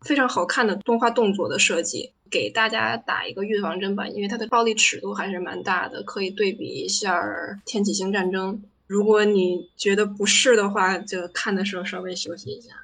[0.00, 2.12] 非常好看的动画动作的设计。
[2.30, 7.20] 给大家打一个预防针吧，因为它的暴力尺度还是蛮大的，可以对比一下
[7.66, 8.54] 《天启星战争》。
[8.86, 12.79] 如果你觉得不适的话，就看的时候稍微休息一下。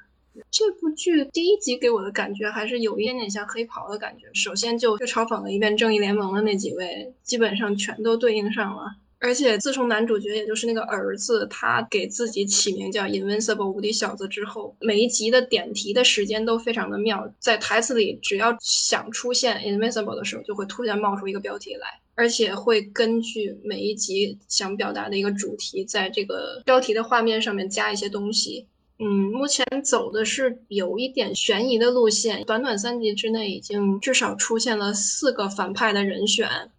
[0.51, 4.27] 这部剧第一集给我的感觉还是有一点点像黑袍的感觉。
[4.33, 8.95] 首先就就嘲讽了一遍正义联盟的那几位，基本上全都对应上了。
[9.19, 28.67] 而且自从男主角，也就是那个儿子，他给自己起名叫 Invincible 无敌小子之后，每一集的点题的时间都非常的妙，在台词里只要想出现 Invincible 的时候，就会突然冒出一个标题来，而且会根据每一集想表达的一个主题，在这个标题的画面上面加一些东西。
[28.99, 36.71] 嗯，目前走的是有一点悬疑的路线，短短三集之内已经至少出现了四个反派的人选。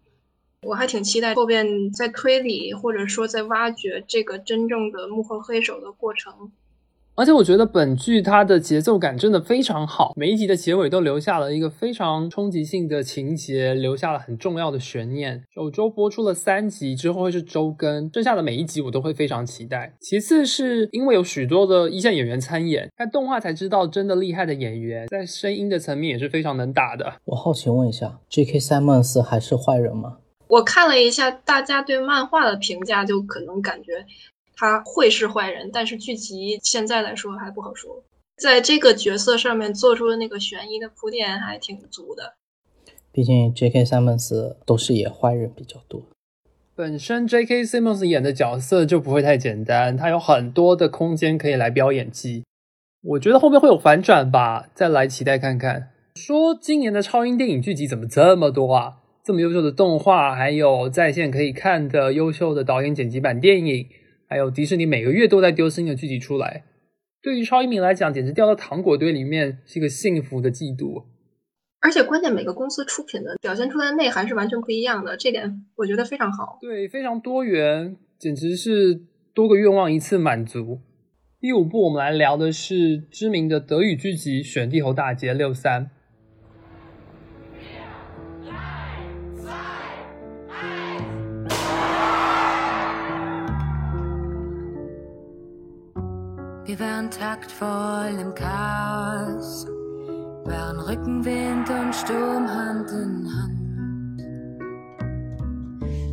[0.62, 6.50] 我还挺期待后边在推理或者说在挖掘这个真正的幕后黑手的过程。
[7.18, 15.42] 而且我觉得本剧它的节奏感真的非常好，每一集的结尾都留下了一个非常冲击性的情节，留下了很重要的悬念。
[15.52, 19.92] 首周播出了三集，之后会是周更，剩下的每一集我都会非常期待。
[19.98, 27.14] 其次是因为有许多的一线演员参演，看动画才知道真的厉害的演员，在声音的层面也是非常能打的。
[27.24, 28.60] 我好奇问一下，J.K.
[28.60, 30.18] Simmons 还是坏人吗？
[30.46, 34.06] 我看了一下大家对漫画的评价，就可能感觉
[34.58, 38.02] 他会是坏人，但是剧集现在来说还不好说。
[38.36, 42.34] 在这个角色上面做出的那个悬疑的铺垫还挺足的。
[43.12, 43.84] 毕竟 J.K.
[43.84, 46.02] Simmons 都是演坏人比较多，
[46.74, 47.62] 本身 J.K.
[47.64, 52.44] Simmons 演的角色就不会太简单，他有很多的空间可以来飙演技。
[53.02, 55.90] 我觉得后面会有反转吧，再来期待看看。
[56.16, 58.96] 说今年的超英电影剧集怎么这么多啊？
[59.24, 63.86] 这么优秀的动画，还有在线可以看的优秀的导演剪辑版电影，
[64.28, 66.64] 还有迪士尼每个月都在丢新的剧集出来，
[67.22, 71.06] 对于超英迷来讲，简直掉到糖果堆里面，是一个幸福的季度。
[71.80, 76.58] 而且关键每个公司出品的表现出来的内涵是完全不一样的，这点我觉得非常好。
[76.60, 79.00] 对，非常多元，简直是
[79.32, 80.80] 多个愿望一次满足。
[81.40, 85.86] 第五部我们来聊的是知名的德语剧集《选帝侯大街六三》。
[96.68, 99.66] Wir waren taktvoll im Chaos,
[100.44, 104.20] waren Rückenwind und Sturm Hand in Hand,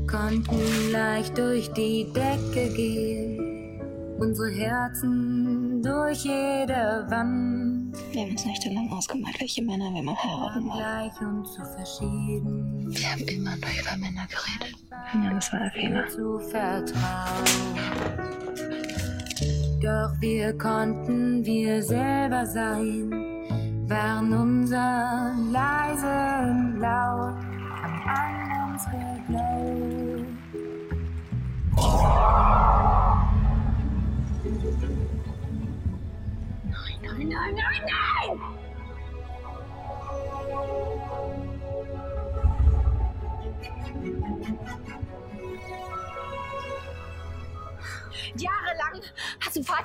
[0.10, 3.82] konnten leicht durch die Decke gehen,
[4.18, 7.98] unsere Herzen durch jede Wand.
[8.14, 10.78] Wir haben uns nächtelang ausgemalt, welche Männer wir mal heiraten wollen.
[10.78, 12.96] Gleich und zu verschieden.
[12.96, 14.78] Wir haben immer nur über Männer geredet.
[15.22, 16.08] Ja, das war der Fehler.
[16.08, 17.96] Zu vertrauen.
[19.86, 23.12] Doch wir konnten wir selber sein,
[23.88, 27.36] waren unser leise und laut,
[27.70, 30.26] haben an uns geglaubt.
[36.72, 37.96] Nein, nein, nein, nein!
[37.96, 38.15] Jahrelang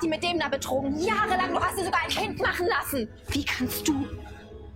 [0.00, 0.98] Fatih mit dem da betrogen.
[0.98, 3.08] Jahrelang, du hast dir sogar ein Kind machen lassen.
[3.28, 3.94] Wie kannst du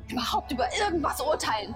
[0.08, 1.74] überhaupt über irgendwas urteilen?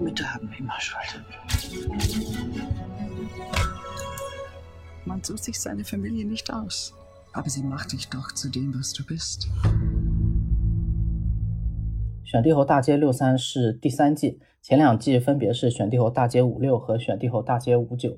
[0.00, 1.24] Mütter haben immer Schuld.
[5.06, 6.94] Man sucht sich seine Familie nicht aus.
[7.32, 9.48] Aber sie macht dich doch zu dem, was du bist。
[12.36, 18.10] 《选帝侯大街六三》是第三季，前两季分别是《选帝侯大街五六》和《选帝侯大街五九》。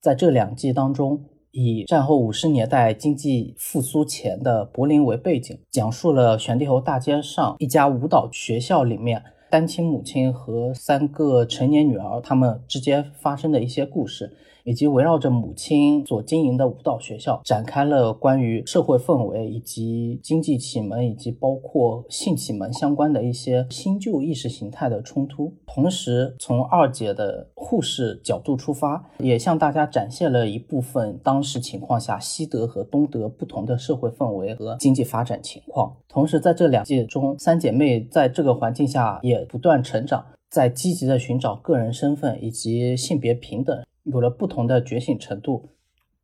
[0.00, 1.24] 在这两季当中，
[1.57, 14.35] 以战后五十年代经济复苏前的柏林为背景，讲述了玄帝侯大街上一家舞蹈学校里面单亲母亲和三个成年女儿他们之间发生的一些故事，
[14.65, 25.53] 以及围绕着母亲所经营的舞蹈学校展开了关于社会氛围以及经济启蒙以及包括性启蒙相关的一些新旧意识形态的冲突。
[25.67, 35.95] 同时，从二姐的护士角度出发，也向大家展现了一部分当时情况下西德和东德不同的社会氛围和经济发展情况。
[36.07, 45.69] 同时，在这两季中，三姐妹在这个环境下也不断成长，在积极的寻找个人身份以及性别平等，有了不同的觉醒程度。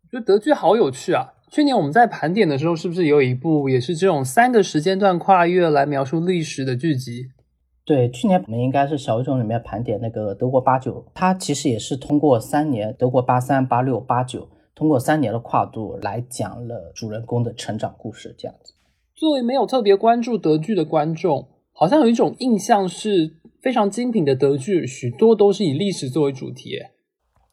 [0.03, 1.33] 我觉得德剧好有趣啊！
[1.49, 7.25] 去年我们在盘点的时候，是不是有一部也是这种三个时间段跨越来描述历史的剧集？
[7.83, 18.73] 对，去年我们应该是小语种里面盘点那个德国八九，它其实也是通过三年，德国八三、八六、八九，通过三年的跨度来讲了主人公的成长故事，这样子。
[19.15, 26.77] 作为没有特别关注德剧的观众，好像有一种印象是非常精品的德剧，许多都是以历史作为主题。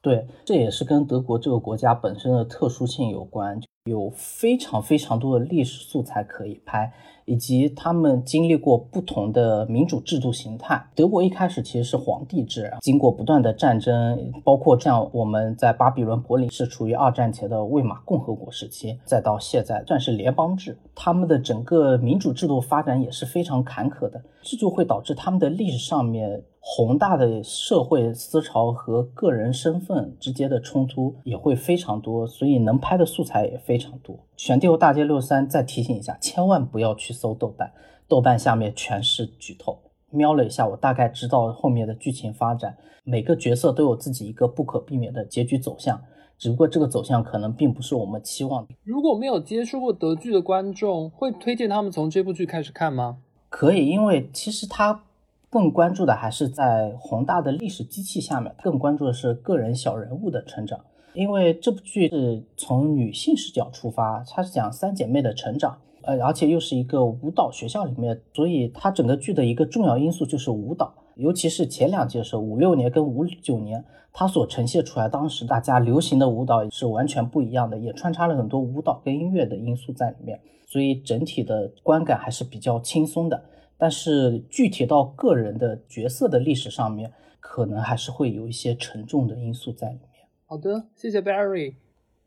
[0.00, 6.92] 对，这也是跟德国这个国家本身的特殊性有关，有非常非常多的历史素材可以拍，
[7.24, 10.80] 以及他们经历过不同的民主制度形态。
[10.94, 26.44] 德国一开始其实是皇帝制，经过不断的战争，包括像我们在巴比伦、柏林是处于二战前的魏玛共和国时期，再到现在算是联邦制，他们的整个民主制度发展也是非常坎坷的，这就会导致他们的历史上面。
[26.70, 34.14] 宏大的社会思潮和个人身份之间的冲突也会非常多，所以能拍的素材也非常多。
[34.36, 37.72] 《选帝侯大街六三》再提醒一下，千万不要去搜豆瓣，
[38.06, 39.78] 豆瓣下面全是剧透。
[40.10, 45.98] 瞄了一下，我大概知道后面的剧情发展，每个角色都有自己一个不可避免的结局走向，
[46.36, 48.74] 只不过这个走向可能并不是我们期望的。
[48.84, 53.16] 如果没有接触过德剧的观众，会推荐他们从这部剧开始看吗？
[53.48, 55.04] 可以，因为其实它。
[55.50, 60.78] 更关注的还是在宏大的历史机器下面，更关注的是个人小人物的成长。
[61.14, 73.82] 因为这部剧是从女性视角出发，它是讲三姐妹的成长，呃，而且又是一个舞蹈学校里面，所以它整个剧的一个重要因素就是舞蹈，尤其是前两届的时候，五六年跟五九年，
[74.12, 83.42] 它所呈现出来当时大家流行的舞蹈是完全不一样的，也穿插了很多舞蹈跟音乐的因素在里面，所以整体的观感还是比较轻松的。
[83.78, 90.26] 但是具体到个人的角色的历史上面，可能还是会有一些沉重的因素在里面。
[90.46, 91.74] 好的，谢谢 Barry。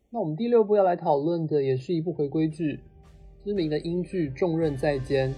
[0.09, 2.79] 那我们第六部要来讨论的也是一部回归剧，
[3.43, 5.29] 知名的英剧《重任在肩》。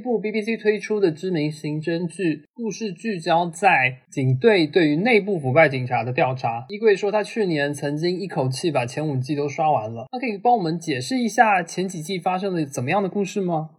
[0.00, 6.66] 部 BBC 推出的知名刑侦剧，故事聚焦在警队对于内部腐败警察的调查。
[6.70, 13.70] 衣柜说他去年曾经一口气把前五季都刷完了，他可以帮我们解释一下前几季发生了怎么样的故事吗？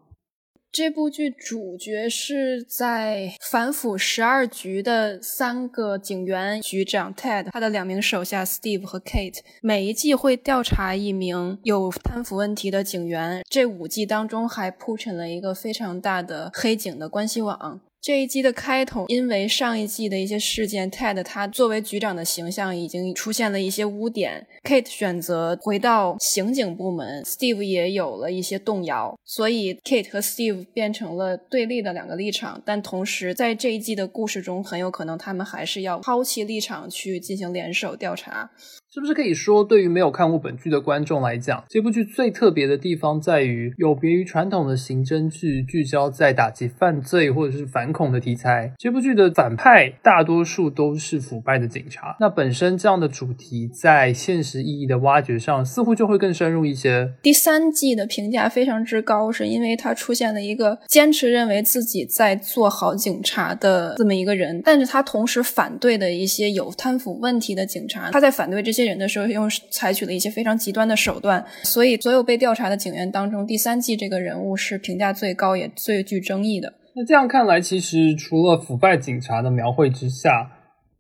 [0.72, 13.44] 这部剧主角是在反腐十二局的三个警员局长 Ted，他的两名手下 Steve 和 Kate，每一季会调查一名有贪腐问题的警员。
[13.50, 17.82] 这五季当中还铺陈了一个非常大的黑警的关系网。
[18.02, 24.48] 这一季的开头，因为上一季的一些事件，Ted 他作为局长的形象已经出现了一些污点。
[24.64, 32.60] Kate 选择回到刑警部门，Steve 也有了一些动摇，所以 Kate 和 Steve 变成了对立的两个立场。
[32.66, 38.50] 但同时，在这一季的故事中，很有可能他们还是要抛弃立场去进行联手调查。
[38.94, 48.74] 是不是可以说，对于没有看过本剧的观众来讲，这部剧最特别的地方在于，有别于传统的刑侦剧，聚焦在打击犯罪或者是反恐的题材。
[48.78, 52.18] 这部剧的反派大多数都是腐败的警察。
[52.20, 57.14] 那本身这样的主题，在现实意义的挖掘上，似乎就会更深入一些。
[57.24, 68.12] 第三季的评价非常之高，是因为它出现了一个坚持认为自己在做好警察的这么一个人，但是他同时反对的一些有贪腐问题的警察。
[68.12, 68.81] 他在反对这些。
[68.86, 76.74] 人的时候，用采取了一些非常极端的手段，所以所有被调查的警员当中，第三季这个人物是评价最高也最具争议的。
[76.96, 80.52] 那这样看来，其实除了腐败警察的描绘之下，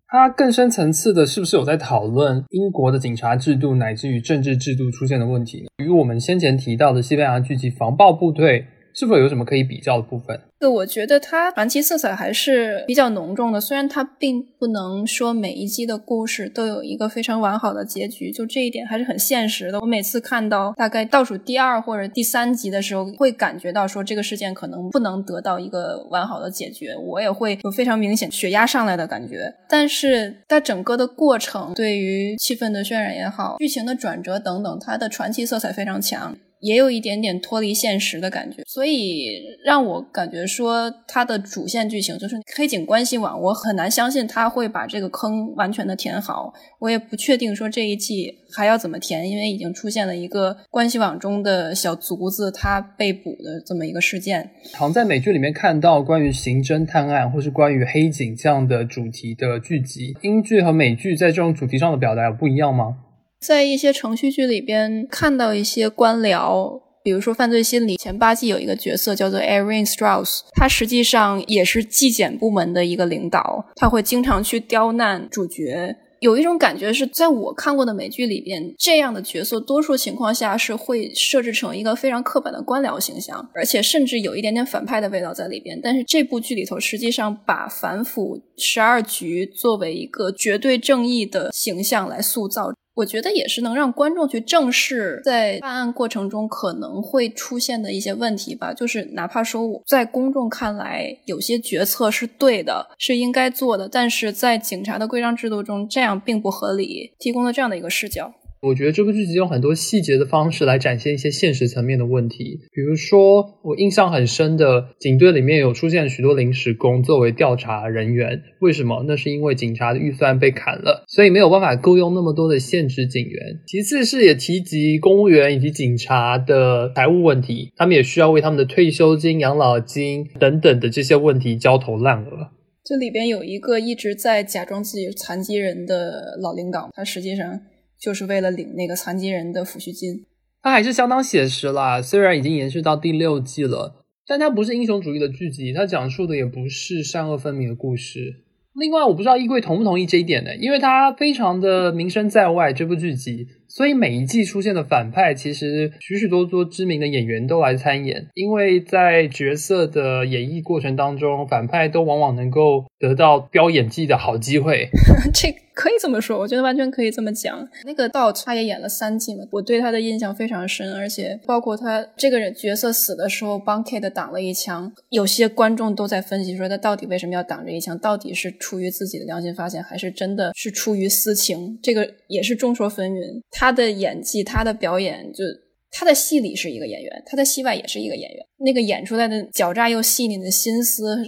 [0.08, 5.86] 它更深层次的是不是有在讨论英国的警察制度乃至于政治制度出现的问题呢？
[5.86, 8.62] 与我们先前提到的西班牙聚集《防暴部队》。
[8.94, 10.40] 是否有什么可以比较的部分？
[10.60, 13.60] 对，我觉得它传奇色彩还是比较浓重的。
[13.60, 19.80] 虽然它并不能说每一季的故事都有一个非常完好的结局，就这一点还是很现实的。
[19.80, 29.52] 我每次看到大概倒数第二或者第三集的时候，会感觉到说这个事件可能不能得到一个完好的解决，我也会有非常明显血压上来的感觉。
[29.68, 36.38] 但是它整个的过程，对于气氛的渲染也好，剧情的转折等等，它的传奇色彩非常强。
[36.62, 39.28] 也有一点点脱离现实的感觉，所以
[39.66, 46.54] 让我感觉说它的主线剧情就是黑警关系网，我很难相信他会把这个坑完全的填好。
[46.80, 54.50] 我也不确定说这一季还要怎么填，因为已经出现了一个关系网中的小卒子他被捕的这么一个事件。
[54.72, 62.98] 常在美剧里面看到关于刑侦探案或是关于黑警这样的主题的剧集，英剧和美剧在这种主题上的表达有不一样吗？
[63.42, 75.96] 在一些程序剧里边看到一些官僚，比如说《犯罪心理》前八季有一个角色叫做 Erin Strauss，他实际上也是纪检部门的一个领导，他会经常去刁难主角。
[76.20, 85.80] 有一种感觉是在我看过的美剧里边，这样的角色多数情况下是会设置成一个非常刻板的官僚形象，而且甚至有一点点反派的味道在里边。
[85.82, 92.72] 但是这部剧里头实际上把反腐十二局作为一个绝对正义的形象来塑造。
[93.02, 98.72] 我觉得也是能让观众去正视在办案过程中可能会出现的一些问题吧。
[98.74, 108.32] 就是哪怕说我在公众看来有些决策是对的，是应该做的，但是在警察的规章制度中这样并不合理，提供了这样的一个视角。
[108.62, 119.04] 我觉得这部剧集用很多细节的方式来展现一些现实层面的问题，比如说我印象很深的警队里面有出现许多临时工作为调查人员，为什么？
[119.08, 123.60] 那是因为警察的预算被砍了，所以没有办法雇佣那么多的现职警员。
[123.66, 132.50] 其次是也提及公务员以及警察的财务问题，他们也需要为他们的退休金、养老金等等的这些问题焦头烂额。
[132.86, 137.60] 这里边有一个一直在假装自己是残疾人的老领导，他实际上。
[138.02, 140.26] 就是为了领那个残疾人的抚恤金，
[140.64, 142.02] 它还是相当写实啦。
[142.02, 148.44] 虽然已经延续到第六季了，但它不是英雄主义的剧集，它讲述的也不是善恶分明的故事。
[148.74, 150.56] 另外，我不知道衣柜同不同意这一点呢？
[150.56, 158.30] 因为它非常的名声在外，这部剧集，所以每一季出现的反派，其实许许多多知名的演员都来参演。
[158.34, 164.90] 因为在角色的演绎过程当中，反派都往往能够得到飙演技的好机会。
[165.32, 165.54] 这。
[165.82, 167.68] 可以这么说，我觉得完全可以这么讲。
[167.86, 181.80] 那个 Dot 他也演了三季嘛，我对他的印象非常深，而且包括他这个人角色死的时候帮 Kate 挡了一枪，有些观众都在分析说他到底为什么要挡这一枪，到底是出于自己的良心发现，还是真的是出于私情？
[181.82, 183.42] 这个也是众说纷纭。
[183.50, 185.44] 他的演技，他的表演，就
[185.90, 191.24] 他的戏里是一个演员，他在戏外也是一个演员，那个演出来的狡诈又细腻的心思，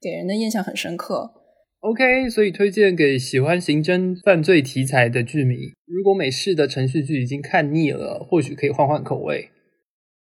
[0.00, 1.30] 给人的印象很深刻。
[1.86, 5.72] OK，所以推荐给喜欢刑侦犯罪题材的剧迷。
[5.86, 9.50] 如果美式的程序剧已经看腻了，或许可以换换口味。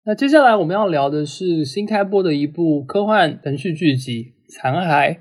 [0.05, 5.15] 那接下来我们要聊的是新开播的一部科幻程序剧集《残骸》。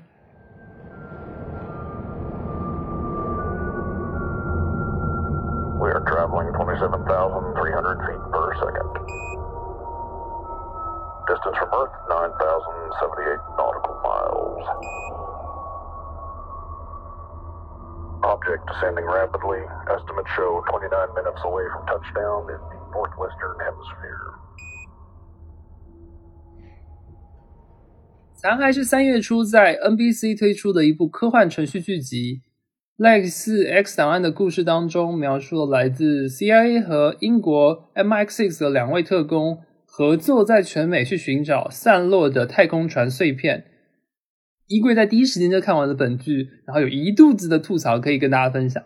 [5.79, 8.85] We are traveling 27,300 feet per second.
[11.25, 14.69] Distance from Earth, 9,078 nautical miles.
[18.21, 19.63] Object descending rapidly.
[19.87, 24.35] Estimates show 29 minutes away from touchdown in the northwestern hemisphere.
[28.35, 32.41] 残骸是三月初在 NBC 推出的一部科幻程序剧集。
[32.97, 43.63] 类似 X 档案的故事当中，描述了来自 CIA 和英国 MI6 的两位特工合作在全美去寻找散落的太空船碎片。
[44.69, 48.81] 衣柜在第一时间就看完了本剧，然后有一肚子的吐槽可以跟大家分享。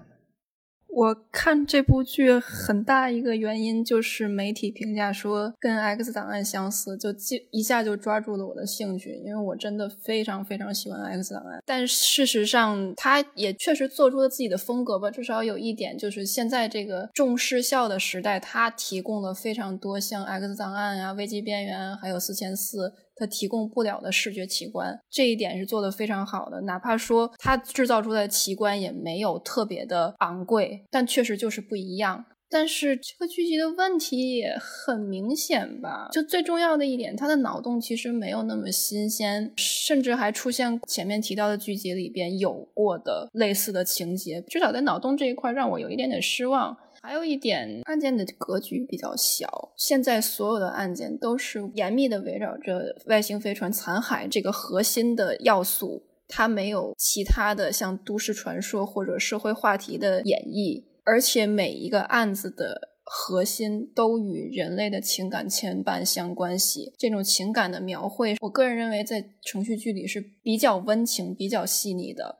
[0.96, 7.10] 我看这部剧很大一个原因就是媒体评价说跟《X 档案》相似，就
[7.50, 11.58] 一下就抓住了我的兴趣，因为我真的非常非常喜欢《X 档案》。
[11.66, 15.10] 但事实上，它也确实做出了自己的风格吧。
[15.10, 22.90] 至少有一点就是，现在这个重视效的时代，它提供了非常多像《X 档案》啊、《危机边缘》还有《四千四》。
[23.16, 26.62] 它提供不了的视觉奇观，这一点是做的非常好的。
[26.62, 32.26] 哪怕说它制造出来的奇观也没有特别的昂贵，但确实就是不一样。
[32.50, 36.08] 但是这个剧集的问题也很明显吧？
[36.12, 44.40] 就最重要的一点，它的脑洞其实没有那么新鲜，甚至还出现前面提到的剧集里边有过的类似的情节。
[44.48, 46.78] 至少在脑洞这一块，让我有一点点失望。
[47.06, 49.74] 还有一点，案件的格局比较小。
[49.76, 66.94] 现在所有的案件都是严密的围绕着外星飞船残骸这个核心的要素，它没有其他的像都市传说或者社会话题的演绎，而且每一个案子的核心都与人类的情感牵绊相关系。
[66.98, 72.40] 这种情感的描绘，我个人认为在程序剧里是比较温情、比较细腻的。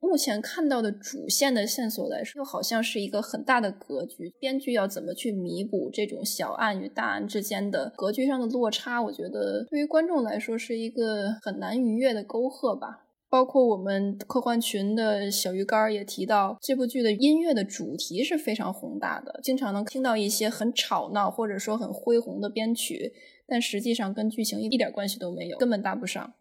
[0.00, 4.32] 目前看到的主线的线索来说，又好像是一个很大的格局。
[4.40, 9.00] 编剧要怎么去弥补这种小案与大案之间的格局上的落差？
[9.00, 13.06] 我觉得对于观众来说是一个很难逾越的沟壑吧。
[13.28, 23.12] 包括我们科幻群的小鱼干也提到，这部剧的音乐的主题是非常宏大的，经常能听到一些很吵闹或者说很恢宏的编曲，
[23.46, 26.34] 但实际上跟剧情一点关系都没有，根本搭不上。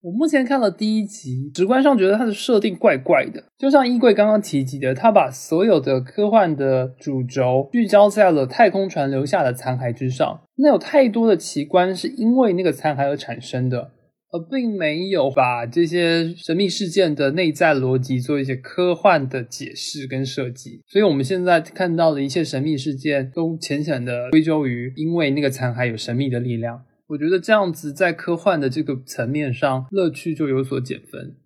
[0.00, 10.40] 我目前看了第一集，直观上觉得它的设定怪怪的，就像衣柜刚刚提及的，他把所有的科幻的主轴聚焦在了太空船留下的残骸之上。
[10.56, 13.90] 那有太多的奇观是因为那个残骸而产生的，
[14.30, 20.80] 而并没有把这些神秘事件的内在逻辑做一些科幻的解释跟设计。
[20.86, 26.82] 所以我们现在看到的一切神秘事件，都浅浅的归咎于因为那个残骸有神秘的力量。
[27.08, 31.36] 我觉得这样子在科幻的这个层面上，乐趣就有所减分。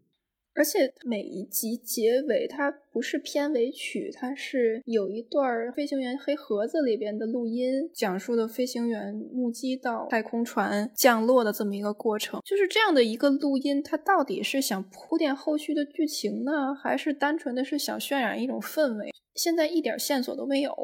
[0.54, 12.40] 而且每一集结尾它不是片尾曲，它是有一段飞行员黑盒子里边的录音，讲述的飞行员目击到太空船降落的这么一个过程。
[12.44, 19.10] 就是这样的一个录音，它到底是想铺垫后续的剧情呢，还是单纯的是想渲染一种氛围？
[19.34, 20.74] 现在一点线索都没有。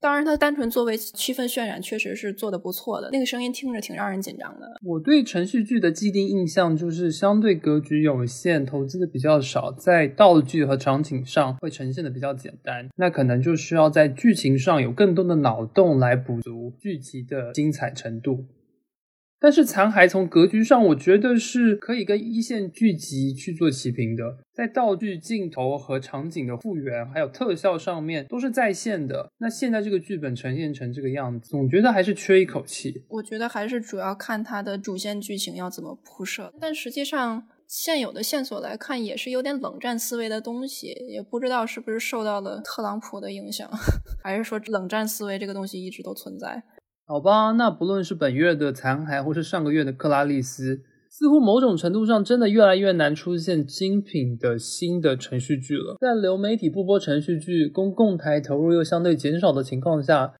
[0.00, 3.10] 当然，它单纯作为区分渲染，确实是做的不错的。
[3.12, 4.66] 那个声音听着挺让人紧张的。
[4.82, 12.88] 我对程序剧的既定印象就是相对格局有限，投资的比较少，在道具和场景上会呈现的比较简单。
[12.96, 18.46] 那可能就需要在剧情上有更多的脑洞来补足剧集的精彩程度。
[19.40, 29.32] 但是残骸从格局上，我觉得是可以跟一线剧集去做齐平的，在道具、镜头和场景的复原，还有特效上面都是在线的。
[29.38, 33.02] 那现在这个剧本呈现成这个样子，总觉得还是缺一口气。
[33.08, 43.66] 我觉得还是主要看它的主线剧情要怎么铺设，但实际上现有的线索来看，也是有点冷战思维的东西，也不知道是不是受到了特朗普的影响，
[44.22, 46.62] 还是说冷战思维这个东西一直都存在。
[47.10, 50.80] 好吧，那不论是本月的残骸，或是上个月的克拉丽丝，
[51.10, 55.96] 似乎某种程度上真的越来越难出现精品的新的程序剧了。
[56.00, 60.34] 在流媒体不播程序剧，公共台投入又相对减少的情况下，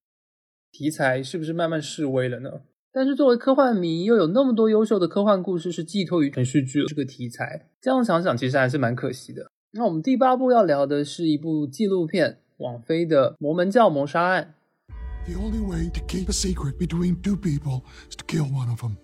[0.71, 2.49] 题材是不是慢慢式微了呢？
[2.93, 9.51] 但是作为科幻迷，又有那么多优秀的科幻故事是寄托于程序剧这个题材，这样想想其实还是蛮可惜的。
[9.73, 14.53] 那我们第八部要聊的是一部纪录片，网飞的《摩门教谋杀案》。
[15.27, 18.97] The only way to keep a secret between two people is to kill one of them.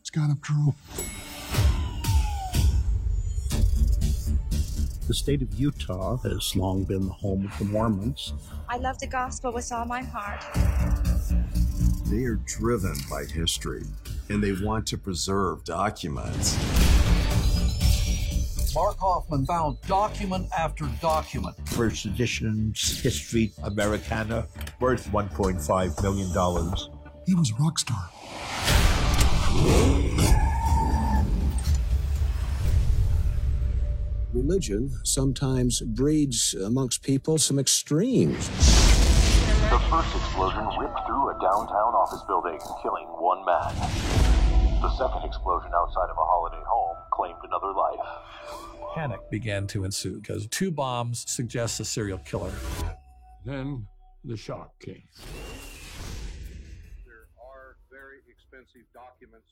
[0.00, 0.74] It's kind of true.
[5.08, 8.34] The state of Utah has long been the home of the Mormons.
[8.68, 10.44] I love the gospel with all my heart.
[12.06, 13.82] They are driven by history
[14.28, 16.56] and they want to preserve documents.
[18.76, 21.56] Mark Hoffman found document after document.
[21.70, 24.48] First edition's History Americana,
[24.80, 26.28] worth $1.5 million.
[27.24, 28.10] He was a rock star.
[34.34, 38.46] Religion sometimes breeds amongst people some extremes.
[39.70, 44.55] The first explosion ripped through a downtown office building, killing one man.
[44.81, 48.05] The second explosion outside of a holiday home claimed another life.
[48.95, 52.51] Panic began to ensue because two bombs suggest a serial killer.
[53.45, 53.85] Then
[54.23, 55.03] the shock came.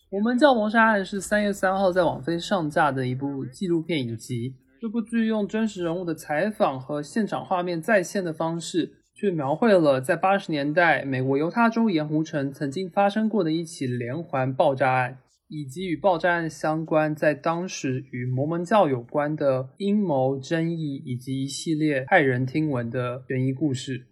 [0.10, 4.55] 我们叫谋杀案是三月三号在网飞上架的一部纪录片影集。
[4.82, 24.07] 这部剧用真实人物的采访和现场画面再现的方式， 却描绘了在八十年代美国犹他州盐湖城曾经发生过的一起连环爆炸案，以及与爆炸案相关在当时与摩门教有关的阴谋争议，以及一系列骇人听闻的悬疑故事。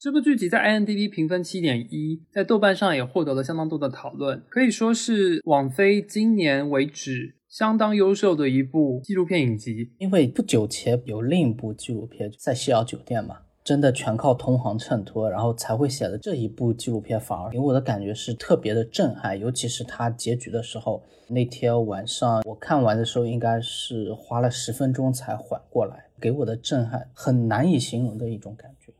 [0.00, 9.92] 这部剧集在 IMDB 评分七点一，在豆瓣上也获得了相当多的讨论，可以说是网飞今年为止相当优秀的一部纪录片影集。
[9.98, 13.38] 因为不久前有另一部纪录片《塞西尔酒店》嘛，
[13.68, 28.90] 真的全靠同行衬托，然后才会写的这一部纪录片，反而给我的感觉是特别的震撼，尤其是它结局的时候，那天晚上我看完的时候，应该是花了十分钟才缓过来，给我的震撼很难以形容的一种感觉。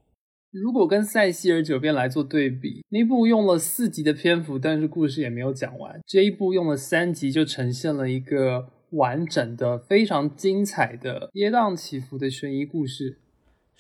[0.51, 13.17] 如果跟《塞西尔酒店》来做对比，那部用了四集的篇幅，但是故事也没有讲完；这一部用了三集，就呈现了一个完整的、非常精彩的、跌宕起伏的悬疑故事。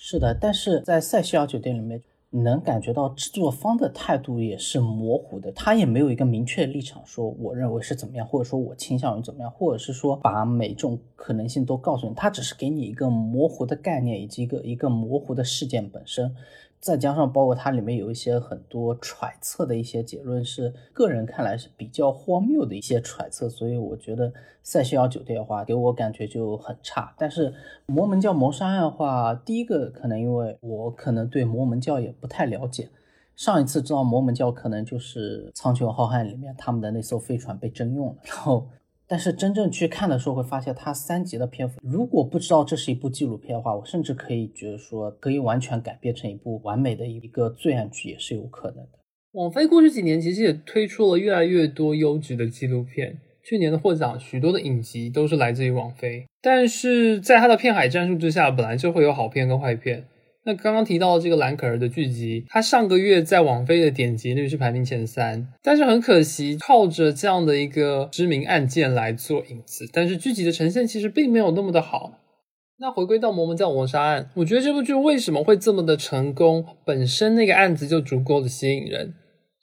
[0.01, 16.32] 是的，但是在《塞西尔酒店》里面，能感觉到制作方的态度也是模糊的，他也没有一个明确立场，说我认为是怎么样，或者说我倾向于怎么样，或者是说把每种可能性都告诉你，他只是给你一个模糊的概念以及一个一个模糊的事件本身。
[16.81, 24.31] 再加上包括它里面有一些很多揣测的一些结论，是个人看来是比较荒谬的一些揣测，所以我觉得
[24.62, 27.12] 《塞西尔酒店》的话给我感觉就很差。
[27.18, 27.53] 但是
[27.87, 32.89] 摩门教谋杀案的话，第一个可能因为我可能对摩门教也不太了解，
[33.35, 38.66] 上一次知道摩门教可能就是《苍穹浩瀚》里面他们的那艘飞船被征用了，然后。
[39.09, 48.98] 但是真正去看的时候，会发现它三集的篇幅，如果不知道这是一部纪录片的话，我甚至可以觉得说，可以完全改编成一部完美的一个罪案剧也是有可能的。
[49.32, 60.04] 网飞过去几年其实也推出了越来越多优质的纪录片，去年的获奖许多的影集都是来自于网飞，但是在它的片海战术之下，本来就会有好片跟坏片。
[60.49, 72.14] 那刚刚提到这个蓝可儿的剧集，它上个月在网飞的点击率是排名前三，但是很可惜，靠着这样的一个知名案件来做引子，但是剧集的呈现其实并没有那么的好。
[72.78, 76.64] 那回归到摩门教谋杀案，我觉得这部剧为什么会这么的成功？
[76.86, 79.12] 本身那个案子就足够的吸引人，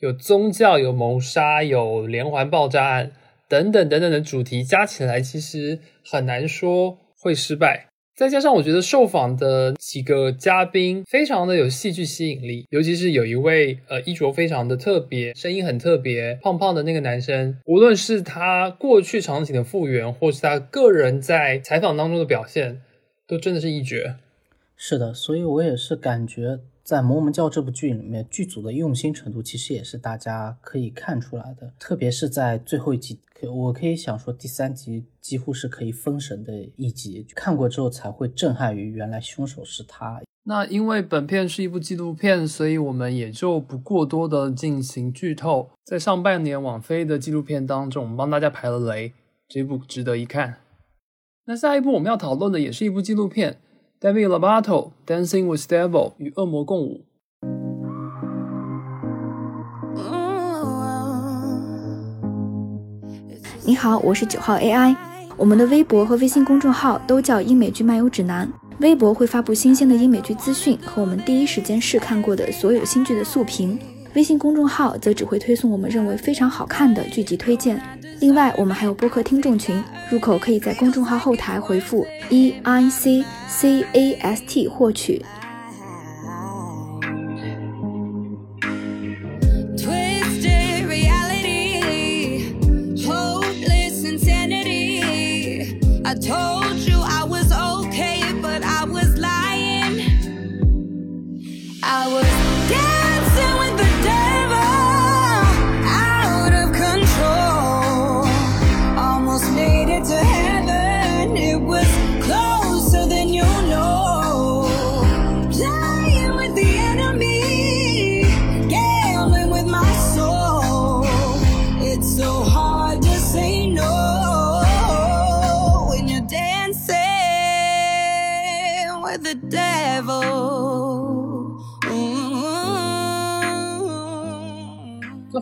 [0.01, 3.11] 有宗教，有谋杀，有连环爆炸案
[3.49, 7.88] 等等等等的主题加起来，其实很难说会失败。
[8.16, 22.82] 再加上我觉得受访的几个嘉宾非常的有戏剧吸引力，尤其是有一位呃衣着非常的特别，声音很特别，胖胖的那个男生，无论是他过去场景的复原，或是他个人在采访当中的表现，
[23.28, 24.16] 都真的是一绝。
[24.78, 33.19] 是的，所以我也是感觉在《摩门教》这部剧里面，剧组的用心程度其实也是大家可以看出来的，特别是在最后一集。
[33.33, 40.21] 可我可以想说，第三集几乎是可以封神的一集，看过之后才会震撼于原来凶手是他。
[40.43, 45.71] 那因为本片是一部纪录片，所以我们也就不过多的进行剧透。
[45.83, 49.13] 在上半年网飞的纪录片当中，我们帮大家排了雷，
[49.47, 50.57] 这部值得一看。
[51.47, 53.53] 那下一部我们要讨论的也是一部纪录片，
[54.05, 57.03] 《David Lovato Dancing with Devil》与恶魔共舞。
[63.63, 64.95] 你好，我是九号 AI。
[65.35, 68.47] 我们的微博和微信公众号都叫英美剧漫游指南。
[68.77, 73.79] 微博会发布新鲜的英美剧资讯和我们第一时间试看过的所有新剧的速评，
[74.16, 77.80] 微信公众号则只会推送我们认为非常好看的剧集推荐。
[78.22, 79.76] 另外，我们还有播客听众群，
[80.09, 85.22] 入口可以在公众号后台回复 E I C C A S T 获取。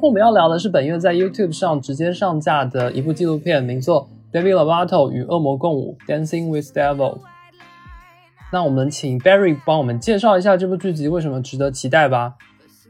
[0.04, 7.20] 我们要聊的是本月在 YouTube 上直接上架的一部纪录片，名作《David Lovato 与恶魔共舞》（Dancing with Devil）。
[8.52, 12.34] 那我们请 Barry 帮我们介绍一下这部剧集为什么值得期待吧。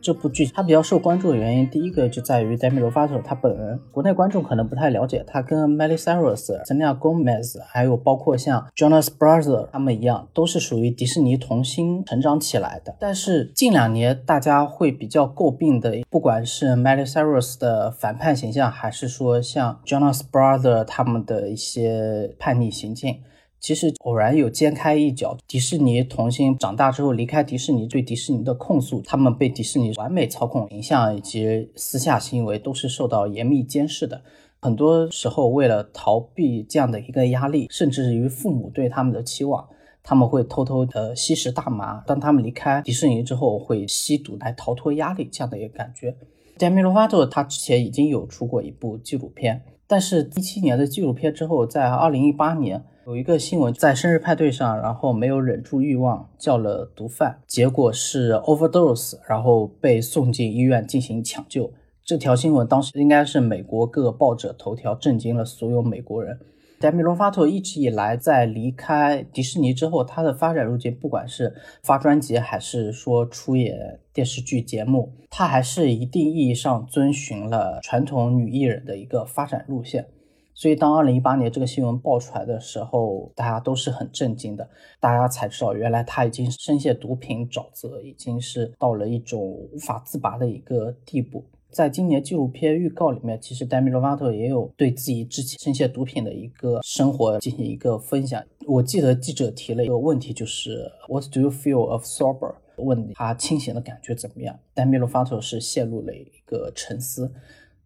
[0.03, 12.93] 这部剧它比较受关注的原因，第一个就在于 Demi Lovato 他本人，国内观众可能不太了解，他跟 Miley Cyrus、Selena Gomez，还有包括像 Jonas Brother 他们一样，都是属于迪士尼童星成长起来的。
[12.99, 23.21] 但是近两年大家会比较诟病的，不管是 Miley Cyrus 的反叛形象，还是说像 Jonas Brother 他们的一些叛逆行径。
[23.63, 34.21] 其实偶然有揭开一角，迪士尼童星长大之后离开迪士尼，对迪士尼的控诉，他们被迪士尼完美操控形象以及私下行为都是受到严密监视的。
[34.59, 39.65] 很多时候为了逃避这样的一个压力，甚至于父母对他们的期望，
[40.03, 42.03] 他们会偷偷的吸食大麻。
[42.05, 46.13] 当他们离开迪士尼之后，会吸毒来逃脱压力，这样的一个感觉。
[46.57, 52.83] Demi Lovato 他之前已经有出过一部纪录片，但是一七年的纪录片之后，在二零一八年。
[53.05, 61.69] 有一个新闻，在生日派对上，然后没有忍住欲望叫了毒贩，结果是 overdose，然后被送进医院进行抢救。
[62.05, 66.39] 这条新闻当时应该是美国各报纸头条，震惊了所有美国人。
[66.79, 80.07] Demi Lovato 一直以来在离开迪士尼之后，他的发展路径，不管是发专辑还是说出演电视剧节目，他还是一定意义上遵循了传统女艺人的一个发展路线。
[80.55, 84.69] 所以，当二零一八年这个新闻爆出来的时候，大家都是很震惊的。
[84.99, 91.43] 大家才知道，原来他已经深陷毒品沼泽，已经是到了一种无法自拔的一个地步。
[91.71, 98.41] 在今年纪录片预告里面，其实 Demi Lovato 也有对自己之前深陷毒品的一个生活进行一个分享。
[98.67, 102.53] 我记得记者提了一个问题，就是 What do you feel of sober？
[102.77, 107.33] 问他清醒的感觉怎么样？Demi Lovato 是陷入了一个沉思，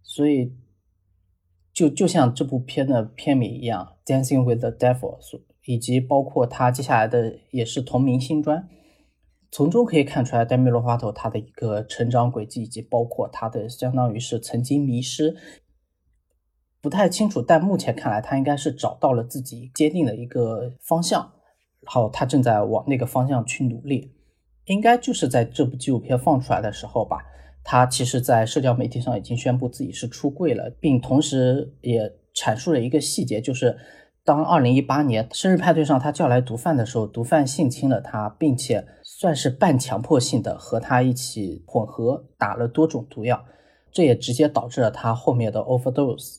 [0.03, 0.51] 所以。
[1.77, 5.19] 就就像这部片的片名一样，《Dancing with the Devil》，
[5.65, 8.67] 以及包括他接下来的也是同名新专，
[9.51, 15.35] 从中可以看出来 Demi Lovato 他的一个成长轨迹，以及包括他的相当于是曾经迷失，
[16.81, 21.31] 不太清楚，但目前看来他应该是找到了自己坚定的一个方向，
[21.81, 24.15] 然后他正在往那个方向去努力，
[24.65, 27.19] 应该就是在这部纪录片放出来的时候吧。
[27.69, 33.77] 他其实，在社交媒体上已经宣布自己是出柜了，并同时也阐述了一个细节，就是
[34.23, 43.43] 当二零一八年生日派对上他叫来毒贩的时候，毒贩性侵了他，并且算是半强迫性的和他一起混合打了多种毒药，
[43.91, 46.37] 这也直接导致了他后面的 overdose。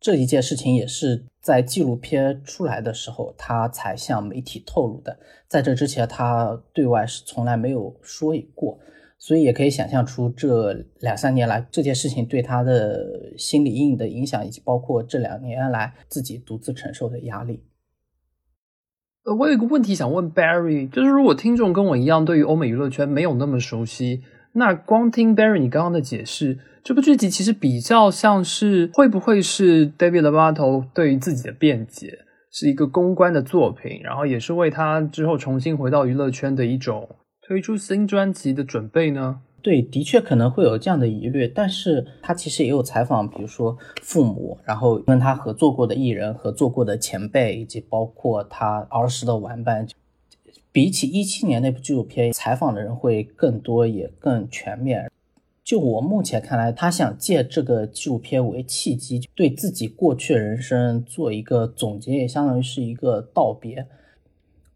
[0.00, 8.76] 这一件事情也是在纪录片出来的时候，他才向媒体透露的，在这之前他对外是从来没有说过。
[9.18, 17.64] 所以也可以想象出这两三年来这件事情对他的心理阴影的影响，以及包括这两年来自己独自承受的压力。
[19.24, 32.18] 呃，我有一个问题想问 Barry，就是如果听众跟我一样对于欧美娱乐圈没有那么熟悉，那光听 Barry 你刚刚的解释，这部剧集其实比较像是会不会是 David Lovato 对于自己的辩解，
[32.52, 37.08] 是一个公关的作品，然后也是为他之后重新回到娱乐圈的一种。
[37.46, 39.40] 推出新专辑的准备呢？
[39.62, 49.86] 对，的确可能会有这样的疑虑，但是他其实也有采访，比如说父母，然后跟他合作过的艺人、合作过的前辈，以及包括他儿时的玩伴。
[50.72, 55.08] 比起一七年那部纪录片，采访的人会更多，也更全面。
[55.62, 63.86] 就我目前看来，他想借这个纪录片为契机，对自己过去人生做一个总结，也相当于是一个道别。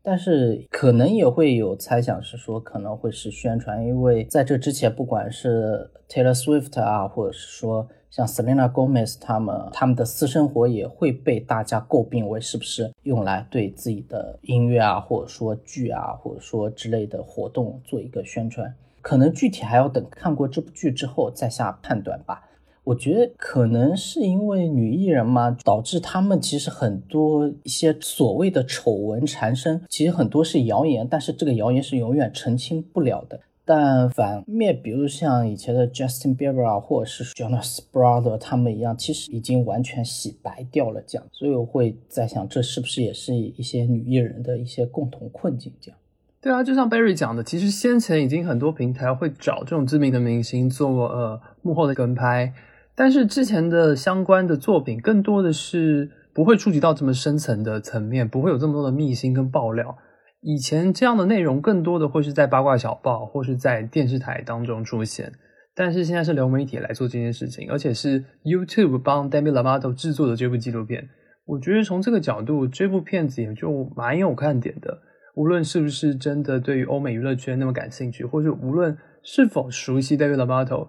[0.02, 18.74] 但是可能也会有猜想，是说可能会是宣传，因为在这之前，不管是 Taylor Swift 啊，或者是说像 Selena Gomez 他们，他们的私生活也会被大家诟病为是不是用来对自己的音乐啊，或者说剧啊，或者说之类的活动做一个宣传。
[19.02, 22.42] 可能具体还要等看过这部剧之后再下判断吧。
[22.90, 33.38] 我觉得可能是因为女艺人嘛，导致他们其实很多一些所谓的丑闻缠身，其实很多是谣言，但是这个谣言是永远澄清不了的。
[33.64, 41.24] 但反面，比如像以前的 Justin Bieber，或者是 Jonas Brother 他们一样，其实已经完全洗白掉了这样。
[41.30, 45.72] 所以我会在想，这是不是也是一些女艺人的一些共同困境？
[45.80, 45.98] 这样。
[46.40, 52.52] 对啊，就像 Barry 讲的，其实先前已经很多平台会找这种知名的明星做呃幕后的跟拍。
[53.00, 59.96] 但是之前的相关的作品更多的是不会触及到这么深层的层面，不会有这么多的秘辛跟爆料。
[60.42, 65.32] 以前这样的内容更多的会是在八卦小报或是在电视台当中出现，
[65.74, 71.08] 但是现在是流媒体来做这件事情，而且是 YouTube 帮 Demi Lovato 制作的这部纪录片。
[71.46, 74.98] 我觉得从这个角度，这部片子也就蛮有看点的。
[75.36, 80.88] 无论是不是真的对于欧美娱乐圈那么感兴趣，或者无论是否熟悉 Demi Lovato，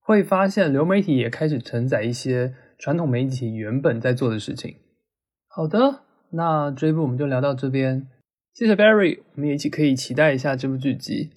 [0.00, 4.76] 会发现流媒体也开始承载一些传统媒体原本在做的事情。
[5.48, 8.08] 好的，那这一部我们就聊到这边。
[8.54, 11.30] 谢谢 Barry，我们也一起可以期待一下这部剧集。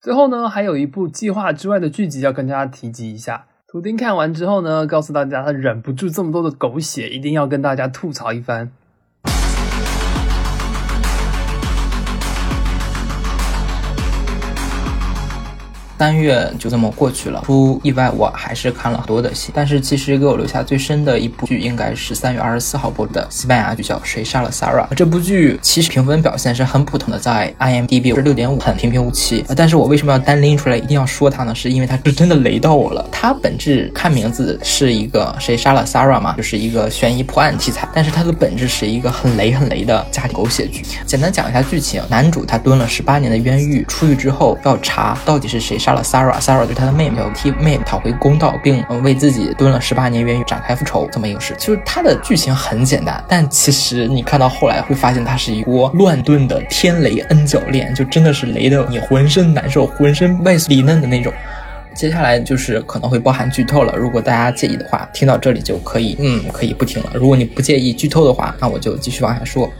[0.00, 3.46] 最后呢，还有一部计划之外的剧集要跟大家提及一下。
[3.66, 8.70] 图钉看完之后呢，告诉大家他忍不住这么多的狗血，一定要跟大家吐槽一番。
[16.04, 24.86] 三月就这么过去了，出意外我还是看了很多的戏，但是其实给我留下最深的一部剧应该是三月二十四号播的西班牙剧叫《谁杀了 Sarah》。
[24.94, 29.42] 这部剧其实评分表现是很普通的，在 IMDB 是六点五，很平平无奇。
[29.56, 31.54] 但是我为什么要单拎出来一定要说它呢？
[31.54, 33.08] 是因为它是真的雷到我了。
[33.10, 40.82] 它本质看名字是一个谁杀了 Sarah 嘛，就是一个悬疑破案题材，但是它的本质是一个很雷很雷的家庭狗血剧。
[41.06, 45.78] 简单讲一下剧情：男主他蹲了十八年的冤狱，出狱之后要查到底是谁。
[45.78, 51.54] 杀了 Sarah，Sarah 对他的妹妹要替妹妹讨回公道，并为自己蹲了十八年冤狱展开复仇，这么一个事。
[51.58, 61.32] 就是他的剧情很简单，但其实你看到后来会发现，它是一锅乱炖的天雷 N 角恋，就真的是雷的你浑身难受，浑身外酥里嫩的那种。
[61.94, 67.10] 接下来就是可能会包含剧透了，如果大家介意的话，听到这里就可以，嗯，可以不听了。
[67.14, 69.70] 如果你不介意剧透的话，那我就继续往下说。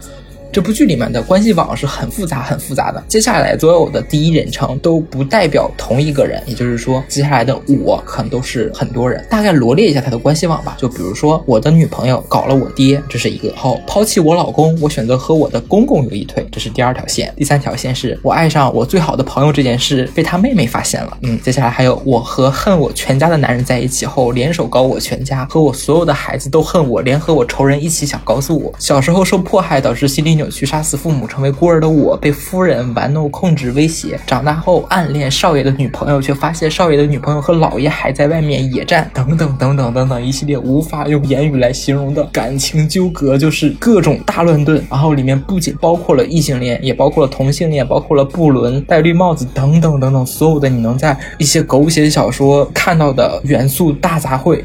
[0.55, 3.03] 这部剧里面的关系网是很复杂、很复杂的。
[3.09, 9.27] 接下来所有的第一人称都不代表同一个人，也就是说，接下来的我可能都是很多人。
[9.29, 17.35] 大概罗列一下他的关系网吧，就比如说，我的女朋友搞了我爹，这是一个；好，抛弃我老公，我选择和我的公公有一腿，这是第二条线。
[17.37, 21.19] 第三条线是我爱上我最好的朋友这件事被他妹妹发现了。
[21.23, 30.44] 嗯，接下来还有我和恨我全家的男人在一起后联手搞我全家，和我所有的孩子都恨我，联合我仇人一起想告诉我，小时候受迫害导致心理扭。
[30.49, 34.19] 去杀死父母，成为孤儿的我，被夫人玩弄、控制、威胁。
[34.27, 44.85] 长大后暗恋少爷的女朋友，却发现少爷的女朋友和老爷还在外面野战，等等等等等等一系列无法用言语来形容的感情纠葛，就是各种大乱炖。
[44.91, 54.63] 然后里面不仅包括了异性恋，也包括了同性恋，包括了布伦、戴绿帽子等等等等，所有的你能在一些狗血小说看到的元素大杂烩。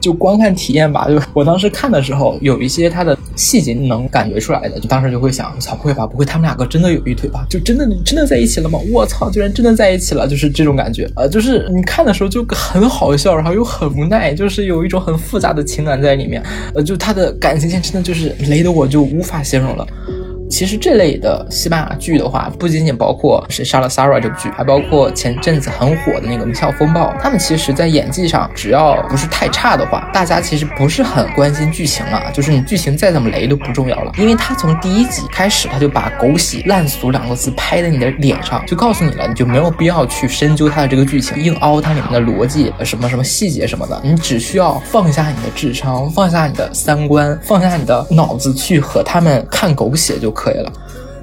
[0.00, 7.46] 就观看体验吧，就我当时看的时候，有一些它的细节能感觉出来的，就当时就会想，操，不会吧，不会他们两个真的有一腿吧？
[7.48, 8.78] 就真的真的在一起了吗？
[8.92, 16.42] 我操，居然真的在一起了，就是这种感觉，呃，就是你看的时候就很好笑，然后又很无奈，就是有一种很复杂的情感在里面，
[16.74, 19.86] 呃，就他的感情线真的就是雷的我就无法形容了。
[20.50, 27.12] 其实这类的西班牙剧的话，不仅仅包括谁杀了 Sarah 这部剧，还包括前阵子很火的那个《名校风暴》。
[27.20, 32.22] 他们其实，在演技上，只要不是太差的话，大家其实不是很关心剧情了。
[32.32, 44.00] 就是你剧情再怎么雷都不重要了，因为他从第一集开始，他就把狗血烂俗两个字拍在你的脸上，就告诉你了，你就没有必要去深究他的这个剧情，硬凹它里面的逻辑，什么什么细节什么的。
[44.02, 50.34] 你只需要放下你的智商，放下你的三观，放下你的脑子，去和他们看狗血就。
[50.38, 50.72] 可以了。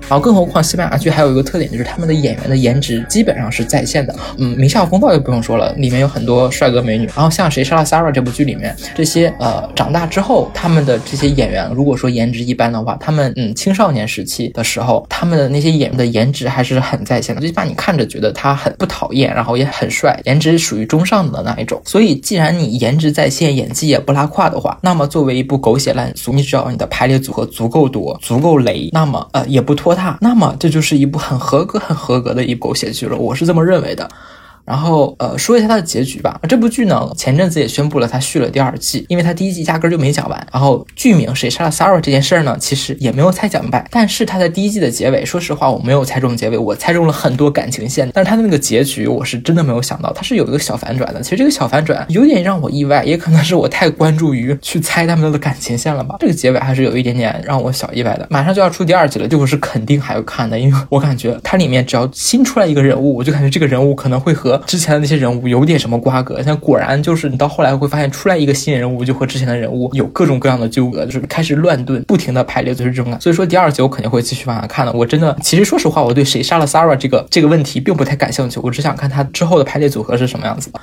[0.08, 4.16] 然后，更何况西班牙剧还有一个特点，就是他们的演员的颜值基本上是在线的。
[4.38, 7.08] 嗯，《名校风暴》就不用说了，里面有很多帅哥美女。
[7.16, 21.82] 然后像《谁杀了 Sarah》这部剧里面，这些呃长大之后他们的这些演员，如果说颜值一般的话，他们嗯青少年时期的时候，他们的那些演员的颜值还是很在线的，就把你看着觉得他很不讨厌，然后也很帅，颜值属于中上的那一种。
[21.84, 29.95] 所以，既然你颜值在线，演技也不拉胯的话，那么作为一部狗血烂俗，你只要你的排列组合足够多、足够雷，那么呃也不拖。
[30.22, 34.10] 那么这就是一部很合格、很合格的一部狗血剧了，我是这么认为的。
[34.66, 36.40] 然后，呃，说一下它的结局吧。
[36.50, 40.48] 这部剧呢，前阵子也宣布了它续了第二季，因为它第一季压根就没讲完。
[40.52, 43.88] 然后，剧名谁杀了 Sarah 这件事儿呢，其实也没有猜讲明白。
[43.92, 48.10] 但是它在第一季的结尾，说实话，我没有猜中结尾，我猜中了很多感情线。
[48.14, 51.22] 但是它的那个结局，我是真的没有想到，它是有一个小反转的。
[51.22, 56.16] 其实这个小反转有点让我意外，也可能是我太关注于去猜他们的感情线了吧。
[56.20, 58.26] 这个结尾还是有一点点让我小意外的。
[58.32, 65.46] 马上就要出第二季了，这个是肯定还要看的，因为我感觉它里面只要新出来一个人物，我就感觉这个人物可能会和之前的那些人物。
[65.46, 73.22] 有点什么瓜葛，像果然就是你到后来会发现，出来一个新人物就和之前的人物有各种各样的纠葛，就是开始乱炖，不停的排列，就是这种感。
[73.22, 74.92] 所以说第二集我肯定会继续往下看的。
[74.92, 80.80] 我真的，其实说实话，我对谁杀了 Sarah 这个这个问题并不太感兴趣，我只想看他之后的排列组合是什么样子的。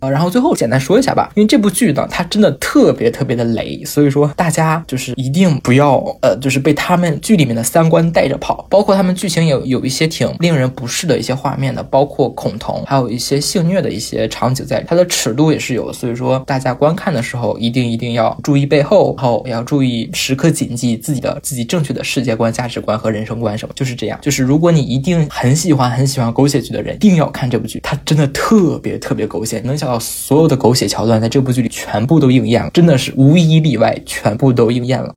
[0.00, 24.18] 呃，然后最后简单说一下吧，因为这部剧呢，它真的特别特别的雷，所以说大家就是一定不要呃，就是被他们剧里面的三观带着跑，包括他们剧情有有一些挺令人不适的一些画面的，包括恐同，还有一些性虐的一些场景在，它的尺度也是有，所以说大家观看的时候一定一定要注意背后，然后也要注意时刻谨记自己的自己正确的世界观、价值观和人生观什么，就是这样。
[24.20, 35.14] 就是如果你一定很喜欢很喜欢狗血剧的人，一定要看这部剧，它真的特别特别狗血，能想到所有的狗血桥段在这部剧里全部都应验了，真的是无一例外，全部都应验了。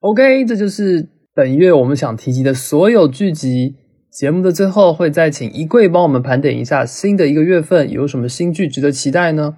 [0.00, 3.76] OK，这就是本月我们想提及的所有剧集。
[4.10, 9.56] 节目的最后会再请一柜帮我们盘点一下新的一个月份有什么新剧值得期待呢？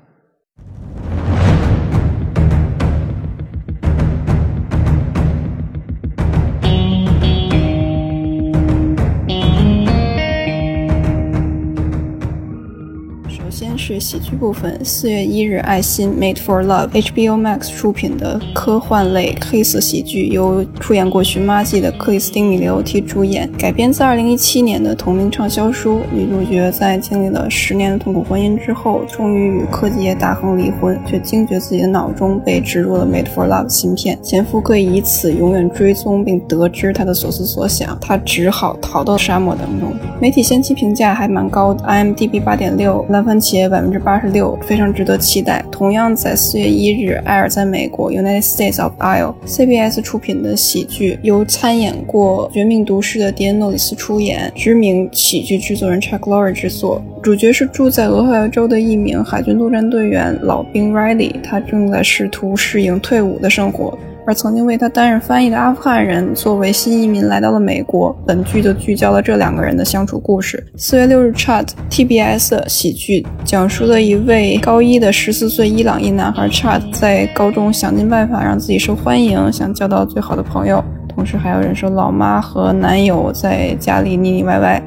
[13.84, 26.00] 是喜剧部分，四月一日，爱心《Made for Love》HBO Max 出品的科幻类黑色喜剧，由出演过《寻妈记》的克里斯汀·米利欧蒂主演，改编自2017年的同名畅销书。
[26.10, 39.92] 女主角在经历了十年的痛苦婚姻之后，终于与科技业大亨离婚，却惊觉自己的脑中被植入了《Made for Love》芯片，前夫可以以此永远追踪并得知她的所思所想，她只好逃到沙漠当中。
[40.22, 45.64] 媒体先期评价还蛮高的，IMDB 8.6，烂番茄百分之八十六，非常值得期待。
[45.68, 57.02] 同样在四月一日，艾尔在美国 United States of Iow）CBS 出品的喜剧，由参演过《绝命毒师》的迪恩·诺里斯出演，知名喜剧制作人 Chuck Lorre 制作。
[57.20, 63.98] 主角是住在俄亥俄州的一名海军陆战队员老兵 Riley，他正在试图适应退伍的生活。
[64.26, 68.16] 而曾经为他担任翻译的阿富汗人，作为新移民来到了美国。
[68.26, 70.64] 本剧就聚焦了这两个人的相处故事。
[70.76, 80.82] 四月六日，Chad TBS 喜剧讲述了一位高一的十四岁伊朗裔男孩 Chad 在高中想尽办法让自己受欢迎，想交到最好的朋友，
[81.14, 84.82] 同时还要忍受老妈和男友在家里腻腻歪歪。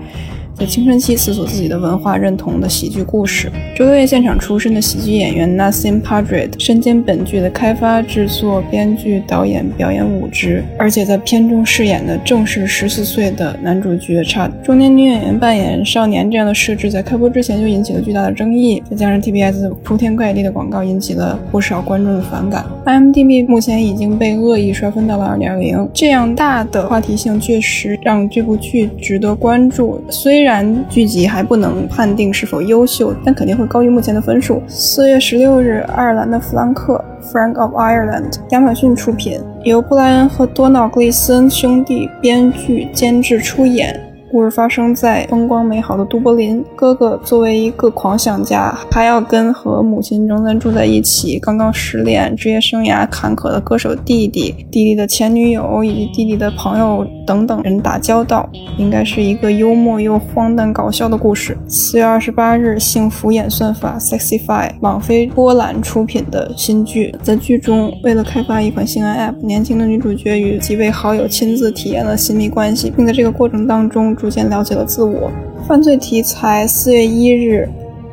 [0.58, 3.52] 在青春期思索自己的文化认同的喜剧故事。
[3.76, 14.50] 周六夜现场出身的喜剧演员 Nassim Padred 身兼本剧的开发、制作、编剧、导演、表演五职，而且在片中饰演的正是十四岁的男主角 Chad。
[14.64, 22.66] 中年女演员扮演少年这样的设置，在开播之前就引起了巨大的争议，再加上 TBS 铺天盖地的广告，引起了不少观众的反感。
[22.84, 30.02] IMDB 目前已经被恶意刷分到了二点零，这样大的话题性确实让这部剧值得关注。
[30.10, 34.64] 虽然然剧集还不能判定是否优秀，但肯定会高于目前的分数。
[34.66, 44.00] 四月十六日，爱尔兰的弗兰克 （Frank of Ireland） 亚马逊出品，由布莱恩和多瑙·格里森兄弟编剧、监制出演。
[44.30, 46.64] 故事发生在风光美好的都柏林。
[46.76, 61.58] 哥哥作为一个狂想家，还要跟和母亲仍然住在一起、刚刚失恋、职业生涯坎坷的歌手弟弟、弟弟的前女友以及弟弟的朋友等等人打交道，应该是一个幽默又荒诞搞笑的故事。
[61.70, 74.17] 四月二十八日，幸福演算法 Sexify 网飞波兰出品的新剧，在剧中为了开发一款性爱 App，年轻的女主角与几位好友亲自体验了亲密关系，并在这个过程当中。
[74.18, 75.32] 逐渐了解了自我。
[75.68, 77.68] 犯罪题材，四月一日，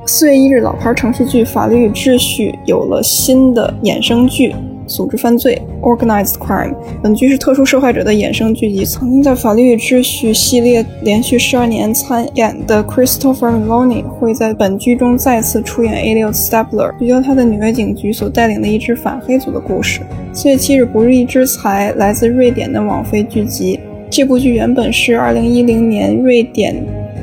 [0.06, 4.50] 四月一日，老牌程序剧《法律与秩序》有了新的衍生剧
[4.86, 6.74] 《组织犯罪》（Organized Crime）。
[7.02, 8.84] 本剧是特殊受害者的衍生剧集。
[8.84, 20.00] 曾经在《法律与秩序》系列连续十二年参演的 Christopher Meloni 会在本剧中再次出演 Elliot Stapler，聚焦他的纽约警局所带领的一支反黑组的故事。
[20.32, 23.78] 四月七日，《不义之财》来自瑞典的网飞剧集。
[24.16, 26.72] 这部剧原本是2010年瑞典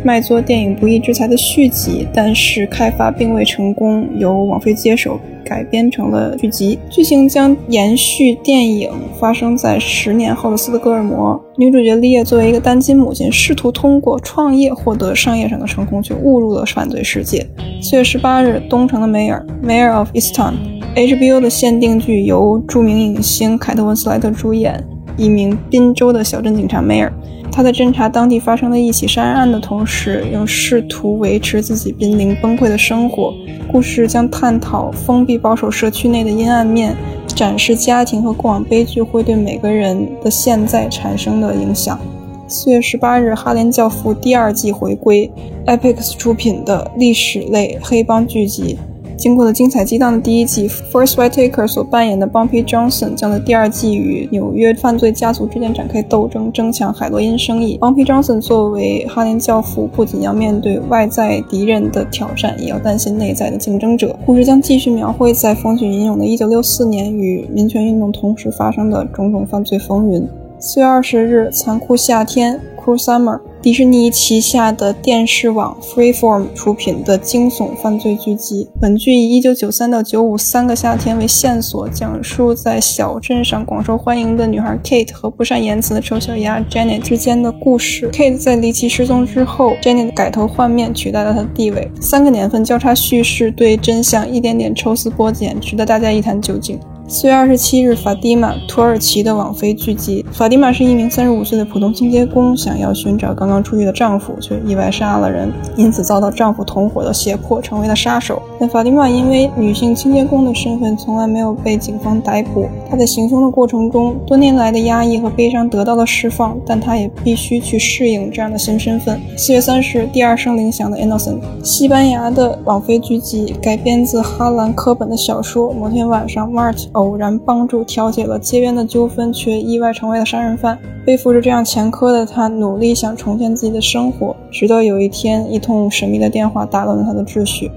[0.04, 6.78] 卖座电影《不义之财》的续集，但是开发并未成功，由网飞接手改编成了剧集。
[6.90, 11.42] 剧情将延续电影发生在十年后的斯德哥尔摩。
[11.56, 17.48] 女主角莉叶作为一个单亲母亲，试图通过创业获得商业上的成功，却误入了犯罪世界。
[17.82, 20.56] 四月十八日，《东城的梅尔》（Mayor of Easttown）
[20.94, 24.84] HBO 的限定剧，由著名影星凯特温斯莱特主演。
[25.18, 27.12] 一名宾州的小镇警察梅尔，
[27.52, 33.34] 他在侦查当地发生的一起杀人案的同时，又试图维持自己濒临崩溃的生活。
[33.72, 36.96] 故事将探讨封闭保守社区内的阴暗面，
[37.28, 42.00] 展示家庭和过往悲剧会对每个人的现在产生的影响。
[42.48, 45.32] 四月十八日，《哈林教父》第二季回归
[45.66, 48.78] ，Epix 出品的历史类黑帮剧集。
[49.22, 57.78] 经过了精彩激荡的第一季，First Whitaker 所扮演的 Bumpy Johnson 将在第二季与纽约犯罪家族之间展开斗争，争抢海洛因生意。
[57.78, 64.18] Bumpy Johnson 作为哈林教父，不仅要面对外在敌人的挑战，也要担心内在的竞争者。
[64.26, 70.28] 故事将继续描绘在风起云涌的1964年与民权运动同时发生的种种犯罪风云。
[70.64, 78.70] 四月二十日，《残酷夏天》（Cruel Summer），迪士尼旗下的电视网 Freeform 出品的惊悚犯罪剧集。
[78.80, 88.12] 本剧以一九九三到九五三个夏天为线索，讲述在小镇上广受欢迎的女孩 Kate 和不善言辞的丑小鸭 Janet 之间的故事。
[88.12, 91.92] Kate 在离奇失踪之后，Janet 改头换面，取代了她的地位。
[92.00, 96.80] 三个年份交叉叙事，对真相一点点抽丝剥茧，值得大家一探究竟。
[97.08, 100.26] 四月二十七日，法蒂玛，土耳其的网飞剧集。
[100.32, 108.42] 法蒂玛是一名三十五岁的普通清洁工，想要寻找刚刚出狱的丈夫，却意外杀了人，因此遭到丈夫同伙的胁迫，成为了杀手。
[108.58, 112.70] 但法蒂玛因为女性清洁工的身份，从来没有被警方逮捕。
[112.90, 119.20] 她在行凶的过程中，多年来的压抑和悲伤得到了释放，但她也必须去适应这样的新身份。
[119.36, 125.74] 四月三十日，第二声铃响的 Innocent，西班牙的网飞剧集，改编自哈兰科本的小说。
[125.74, 126.88] 某天晚上，Mart。
[127.02, 130.78] 偶然帮助调解了街边的纠纷，却意外成为了杀人犯。
[131.04, 137.72] 背负着这样前科的他，努力想重建自己的生活，直到有一天，一通神秘的电话打乱了他的秩序。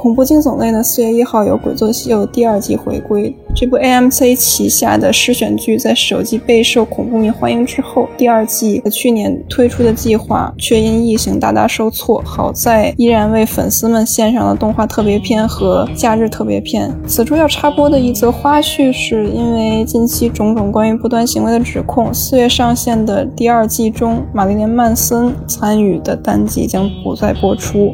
[0.00, 0.82] 恐怖惊悚类呢？
[0.82, 3.36] 四月一号有《鬼作西游》第二季回归。
[3.54, 12.22] 这部 AMC 旗下的试选剧在首季备受恐怖迷欢迎之后，第二季去年推出的计划却因疫情大大受挫。
[12.24, 16.90] 好在依然为粉丝们献上了动画特别篇和假日特别篇。
[17.06, 27.92] 此处要插播的一则花絮是，因为近期种种关于不端行为的指控，四月上线的第二季中，玛丽莲·曼森参与的单集将不再播出。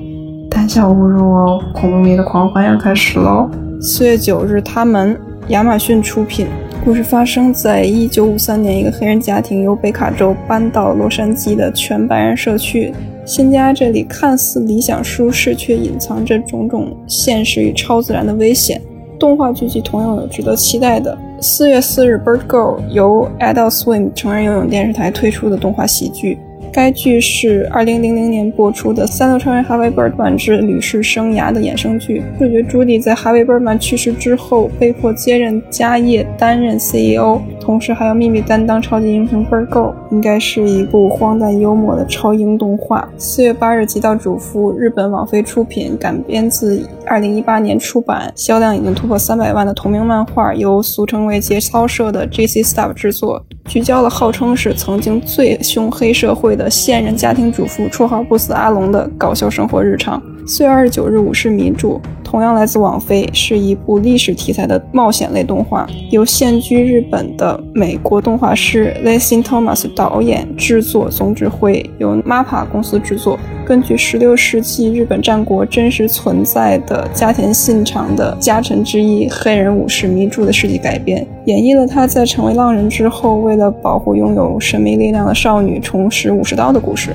[0.67, 1.63] 胆小勿入哦！
[1.73, 3.49] 恐怖迷的狂欢要开始喽！
[3.81, 5.17] 四月九日，他们
[5.51, 6.49] 亚马逊出品。
[6.85, 12.93] 故事发生在一九五三年，一个黑人家庭由北卡州搬到洛杉矶的全白人社区。
[13.25, 18.83] 新家这里看似理想舒适，却隐藏着种种现实与超自然的危险。
[19.21, 21.17] 动画剧集同样有值得期待的。
[21.41, 26.37] 四月四日，《Bird Girl》由 Adult Swim 成人游泳电视台推出的动画喜剧。
[26.77, 32.23] 该剧是二零零零年播出的三流超人哈维·贝尔曼之吕氏生涯的衍生剧。
[32.39, 39.95] 主角朱迪在哈维·贝尔曼去世之后，被迫接任家业，担任 CEO，同时还要秘密担当超级英雄 b i r g o。
[40.11, 43.09] 应该是一部荒诞幽默的超英动画。
[43.17, 52.63] 四月八日，《极道主妇》日本网飞出品，改编自二零一八年出版、销量已经突破三百万的同名漫画，由俗称为节操社的 J.C.
[52.63, 56.66] Staff 制作，聚焦了号称是曾经最凶黑社会的。
[56.71, 60.23] 现任家庭主妇，绰号不死阿龙的搞笑生活日常。
[60.49, 73.37] 四月二十九日，武士迷著，同样来自网飞，是一部历史题材的冒险类动画，由现居日本的美国动画师 Leslie Thomas 导演、制作、总指挥，由 MAPPA 公司制作。
[73.67, 87.11] 根据十六世纪日本战国真实存在的加田信长的家臣之一黑人武士迷著的事迹改编，演绎了他在成为浪人之后，为了保护拥有神秘力量的少女，重拾武士刀的故事。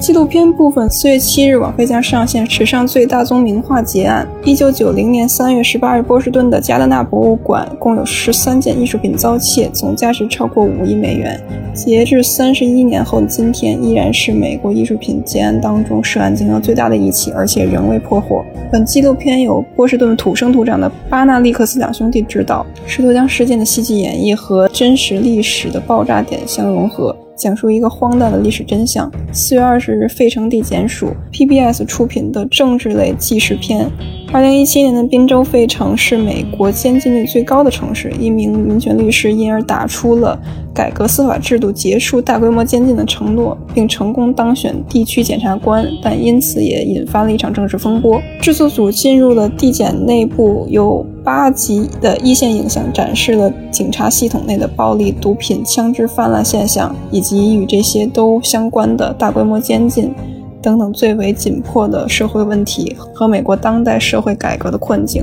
[0.00, 4.26] 纪录片部分，四月七日，网飞将上线史上最大宗名画结案。
[4.44, 11.38] 一九九零年三月十八日，波士顿的加德纳博物馆共有十三件艺术品遭窃，总价值超过五亿美元。
[11.74, 18.42] 截至三十一年后的今天，依然是美国艺术品结案当中涉案金额最大的一起，而且仍未破获。
[18.72, 27.14] 本纪录片由波士顿土生土长的巴纳利克斯两兄弟执导，试图将事件的戏剧演绎和真实历史的爆炸点相融合。
[27.40, 29.10] 讲述一个荒诞的历史真相。
[29.32, 33.90] 四月二十日，《费城地检署》PBS 出品的政治类纪实片。
[34.32, 40.38] 二零一七年的宾州费城是美国监禁率最高的城市，一名民权律师因而打出了
[40.72, 48.22] 改革司法制度、结束大规模监禁的承诺，并成功当选地区检察官，但因此也引发了一场政治风波。
[48.40, 60.14] 制作组进入了地检内部，有八集的一线影像展示了警察系统内的暴力、毒品、枪支泛滥现象，以及与这些都相关的大规模监禁。
[60.62, 65.22] 等等最为紧迫的社会问题和美国当代社会改革的困境。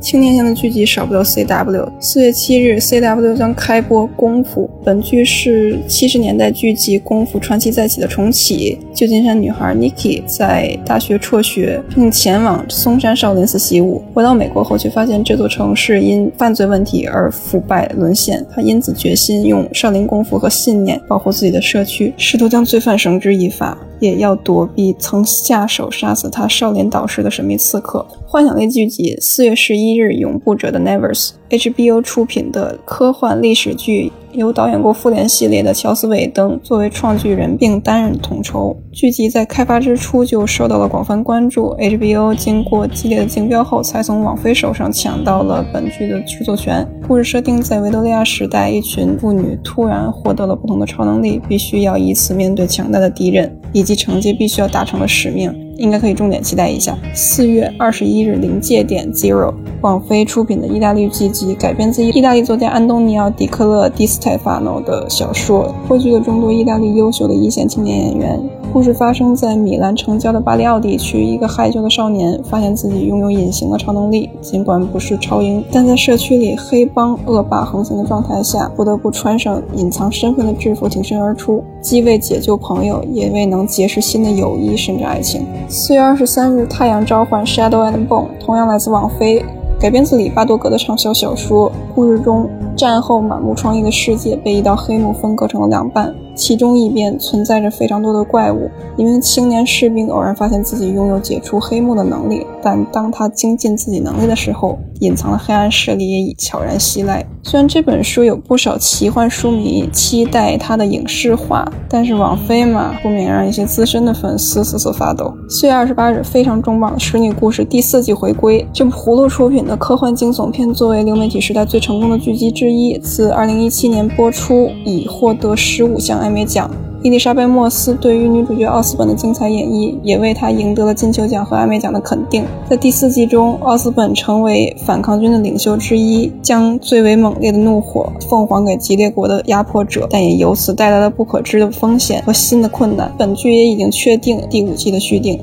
[0.00, 1.88] 青年向的剧集少不了 CW。
[2.00, 4.68] 四月七日，CW 将开播《功夫》。
[4.84, 8.76] 本剧是七十年代剧集《功夫传奇再起》的重启。
[8.92, 14.02] 旧金山女孩 Nikki 在大学辍学，并前往松山少林寺习武。
[14.12, 18.44] 回到美国后，却发现这座城市因犯罪问题而腐败沦陷。
[18.52, 23.78] 她因此决心用少林功夫和信念保护自己的社区，试图将罪犯绳之以法。
[24.02, 28.04] 也要躲避曾下手杀死他少年导师的神秘刺客。
[28.26, 31.30] 幻想类剧集四月十一日，《永不者的 Nevers》
[31.72, 38.76] ，HBO 出品的科幻历史剧，由导演过《复联》系列的乔斯·韦登作为创剧人并担任统筹。
[38.92, 46.86] 剧集在开发之初就受到了广泛关注，HBO 经过激烈的竞标后，才从网飞手上抢到了本剧的制作权。
[47.06, 55.54] 故事设定在维多利亚时代，一群妇女突然获得了不同的超能力，必须要以此面对强大的敌人，以及承接必须要达成的使命。
[55.82, 56.96] 应该可以重点期待一下。
[57.12, 68.40] 四月二十一日，临界点 Zero，网飞出品的意大利剧集，改编自意大利作家安东尼奥·迪克勒·迪斯泰法诺的小说，汇聚了众多意大利优秀的一线青年演员。
[68.72, 85.44] 故事发生在米兰城郊的巴里奥地区，一个害羞的少年发现自己拥有隐形的超能力，尽管不是超英，但在社区里黑帮恶霸横行的状态下，不得不穿上隐藏身份的制服挺身而出，既为解救朋友，也为能结识新的友谊甚至爱情。
[85.74, 89.42] 四月二十三日，《太阳召唤》（Shadow and Bone） 同样来自网飞，
[89.80, 91.72] 改编自里巴多格的畅销小说。
[91.94, 92.46] 故事中，
[92.76, 96.14] 战后满目疮痍的世界被一道黑幕分割成了两半。
[96.34, 98.70] 其中一边存在着非常多的怪物。
[98.96, 107.24] 一名青年士兵偶然发现自己拥有解除黑幕的能力，但当他精进自己能力的时候，隐藏的黑暗势力也已悄然袭来。
[107.42, 115.32] 虽然这本书有不少奇幻书迷期待它的影视化，但是网飞嘛，不免让一些资深的粉丝瑟瑟发抖。
[115.48, 118.64] 四月二十八日，非常重磅的《使女故事》第四季回归。
[118.72, 126.21] 这部葫芦出品的科幻惊悚片，作为流媒体时代最成功的剧集之一，自二零一七年播出，已获得十五项。
[126.22, 126.70] 艾美奖，
[127.02, 132.44] 伊丽莎白·莫斯对于女主角奥斯本的精彩演绎，也为她赢得了金球奖和艾美奖的肯定。
[132.70, 143.12] 在第四季中，奥斯本成为反抗军的领袖之一，将最为猛烈的怒火奉还给吉列国的压迫者，但也由此带来了不可知的风险和新的困难。
[143.18, 145.40] 本剧也已经确定第五季的续订。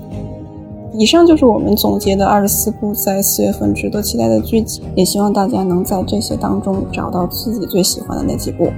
[0.93, 8.69] 以上就是我们总结的二十四部在四月份值得期待的剧集，也希望大家能在这些当中找到自己最喜欢的那几部。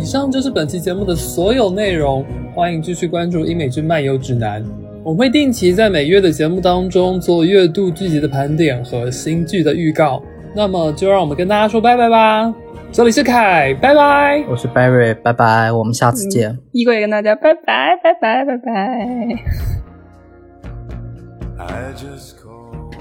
[0.00, 2.24] 以上就是本期节目的所有内容，
[2.54, 4.64] 欢迎继续关注英美剧漫游指南。
[5.04, 10.22] 我会定期在每月的节目当中做月度剧集的盘点和新剧的预告。
[10.56, 12.50] 那么就让我们跟大家说拜拜吧。
[12.90, 14.42] 这里是凯，拜拜。
[14.48, 15.70] 我是 Barry，拜拜。
[15.70, 16.58] 我们下次见。
[16.72, 18.70] 一哥也跟大家拜拜，拜拜，拜拜。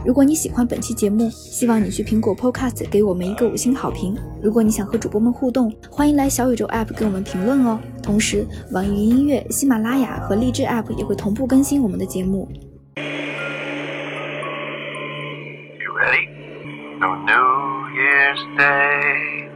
[0.05, 4.17] 如果你喜欢本期节目，希望你去苹果 Podcast 给我们一个五星好评。
[4.41, 7.77] 如果你想和主播们互动，欢迎来小宇宙 App 给我们评论哦。
[8.01, 12.49] 同时，网易云音乐、喜马拉雅和荔枝 App 也会同步更新我们的节目。
[15.75, 16.29] You ready?
[16.99, 19.49] No New Year's Day.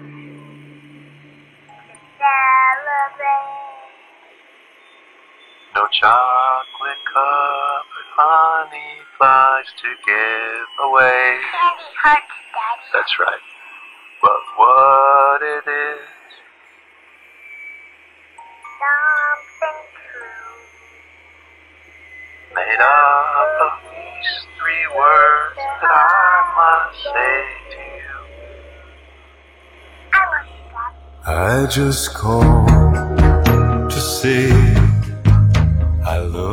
[2.20, 3.48] Celebrate.
[5.74, 11.40] No chocolate covered honey flies to give away.
[11.56, 12.92] Candy hearts, Daddy.
[12.92, 13.44] That's right.
[14.22, 16.12] But what it is,
[18.84, 20.52] Something true.
[22.56, 27.40] made up of these three words that I must say
[27.72, 28.16] to you.
[30.12, 31.64] I love you, Daddy.
[31.64, 34.52] I just called to say
[36.06, 36.53] I love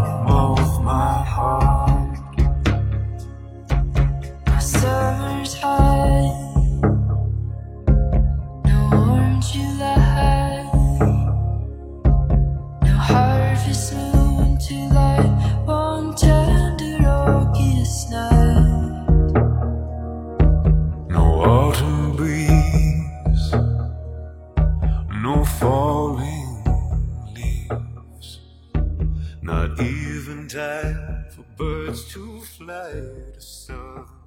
[31.61, 32.91] birds to fly
[33.37, 34.20] to skies.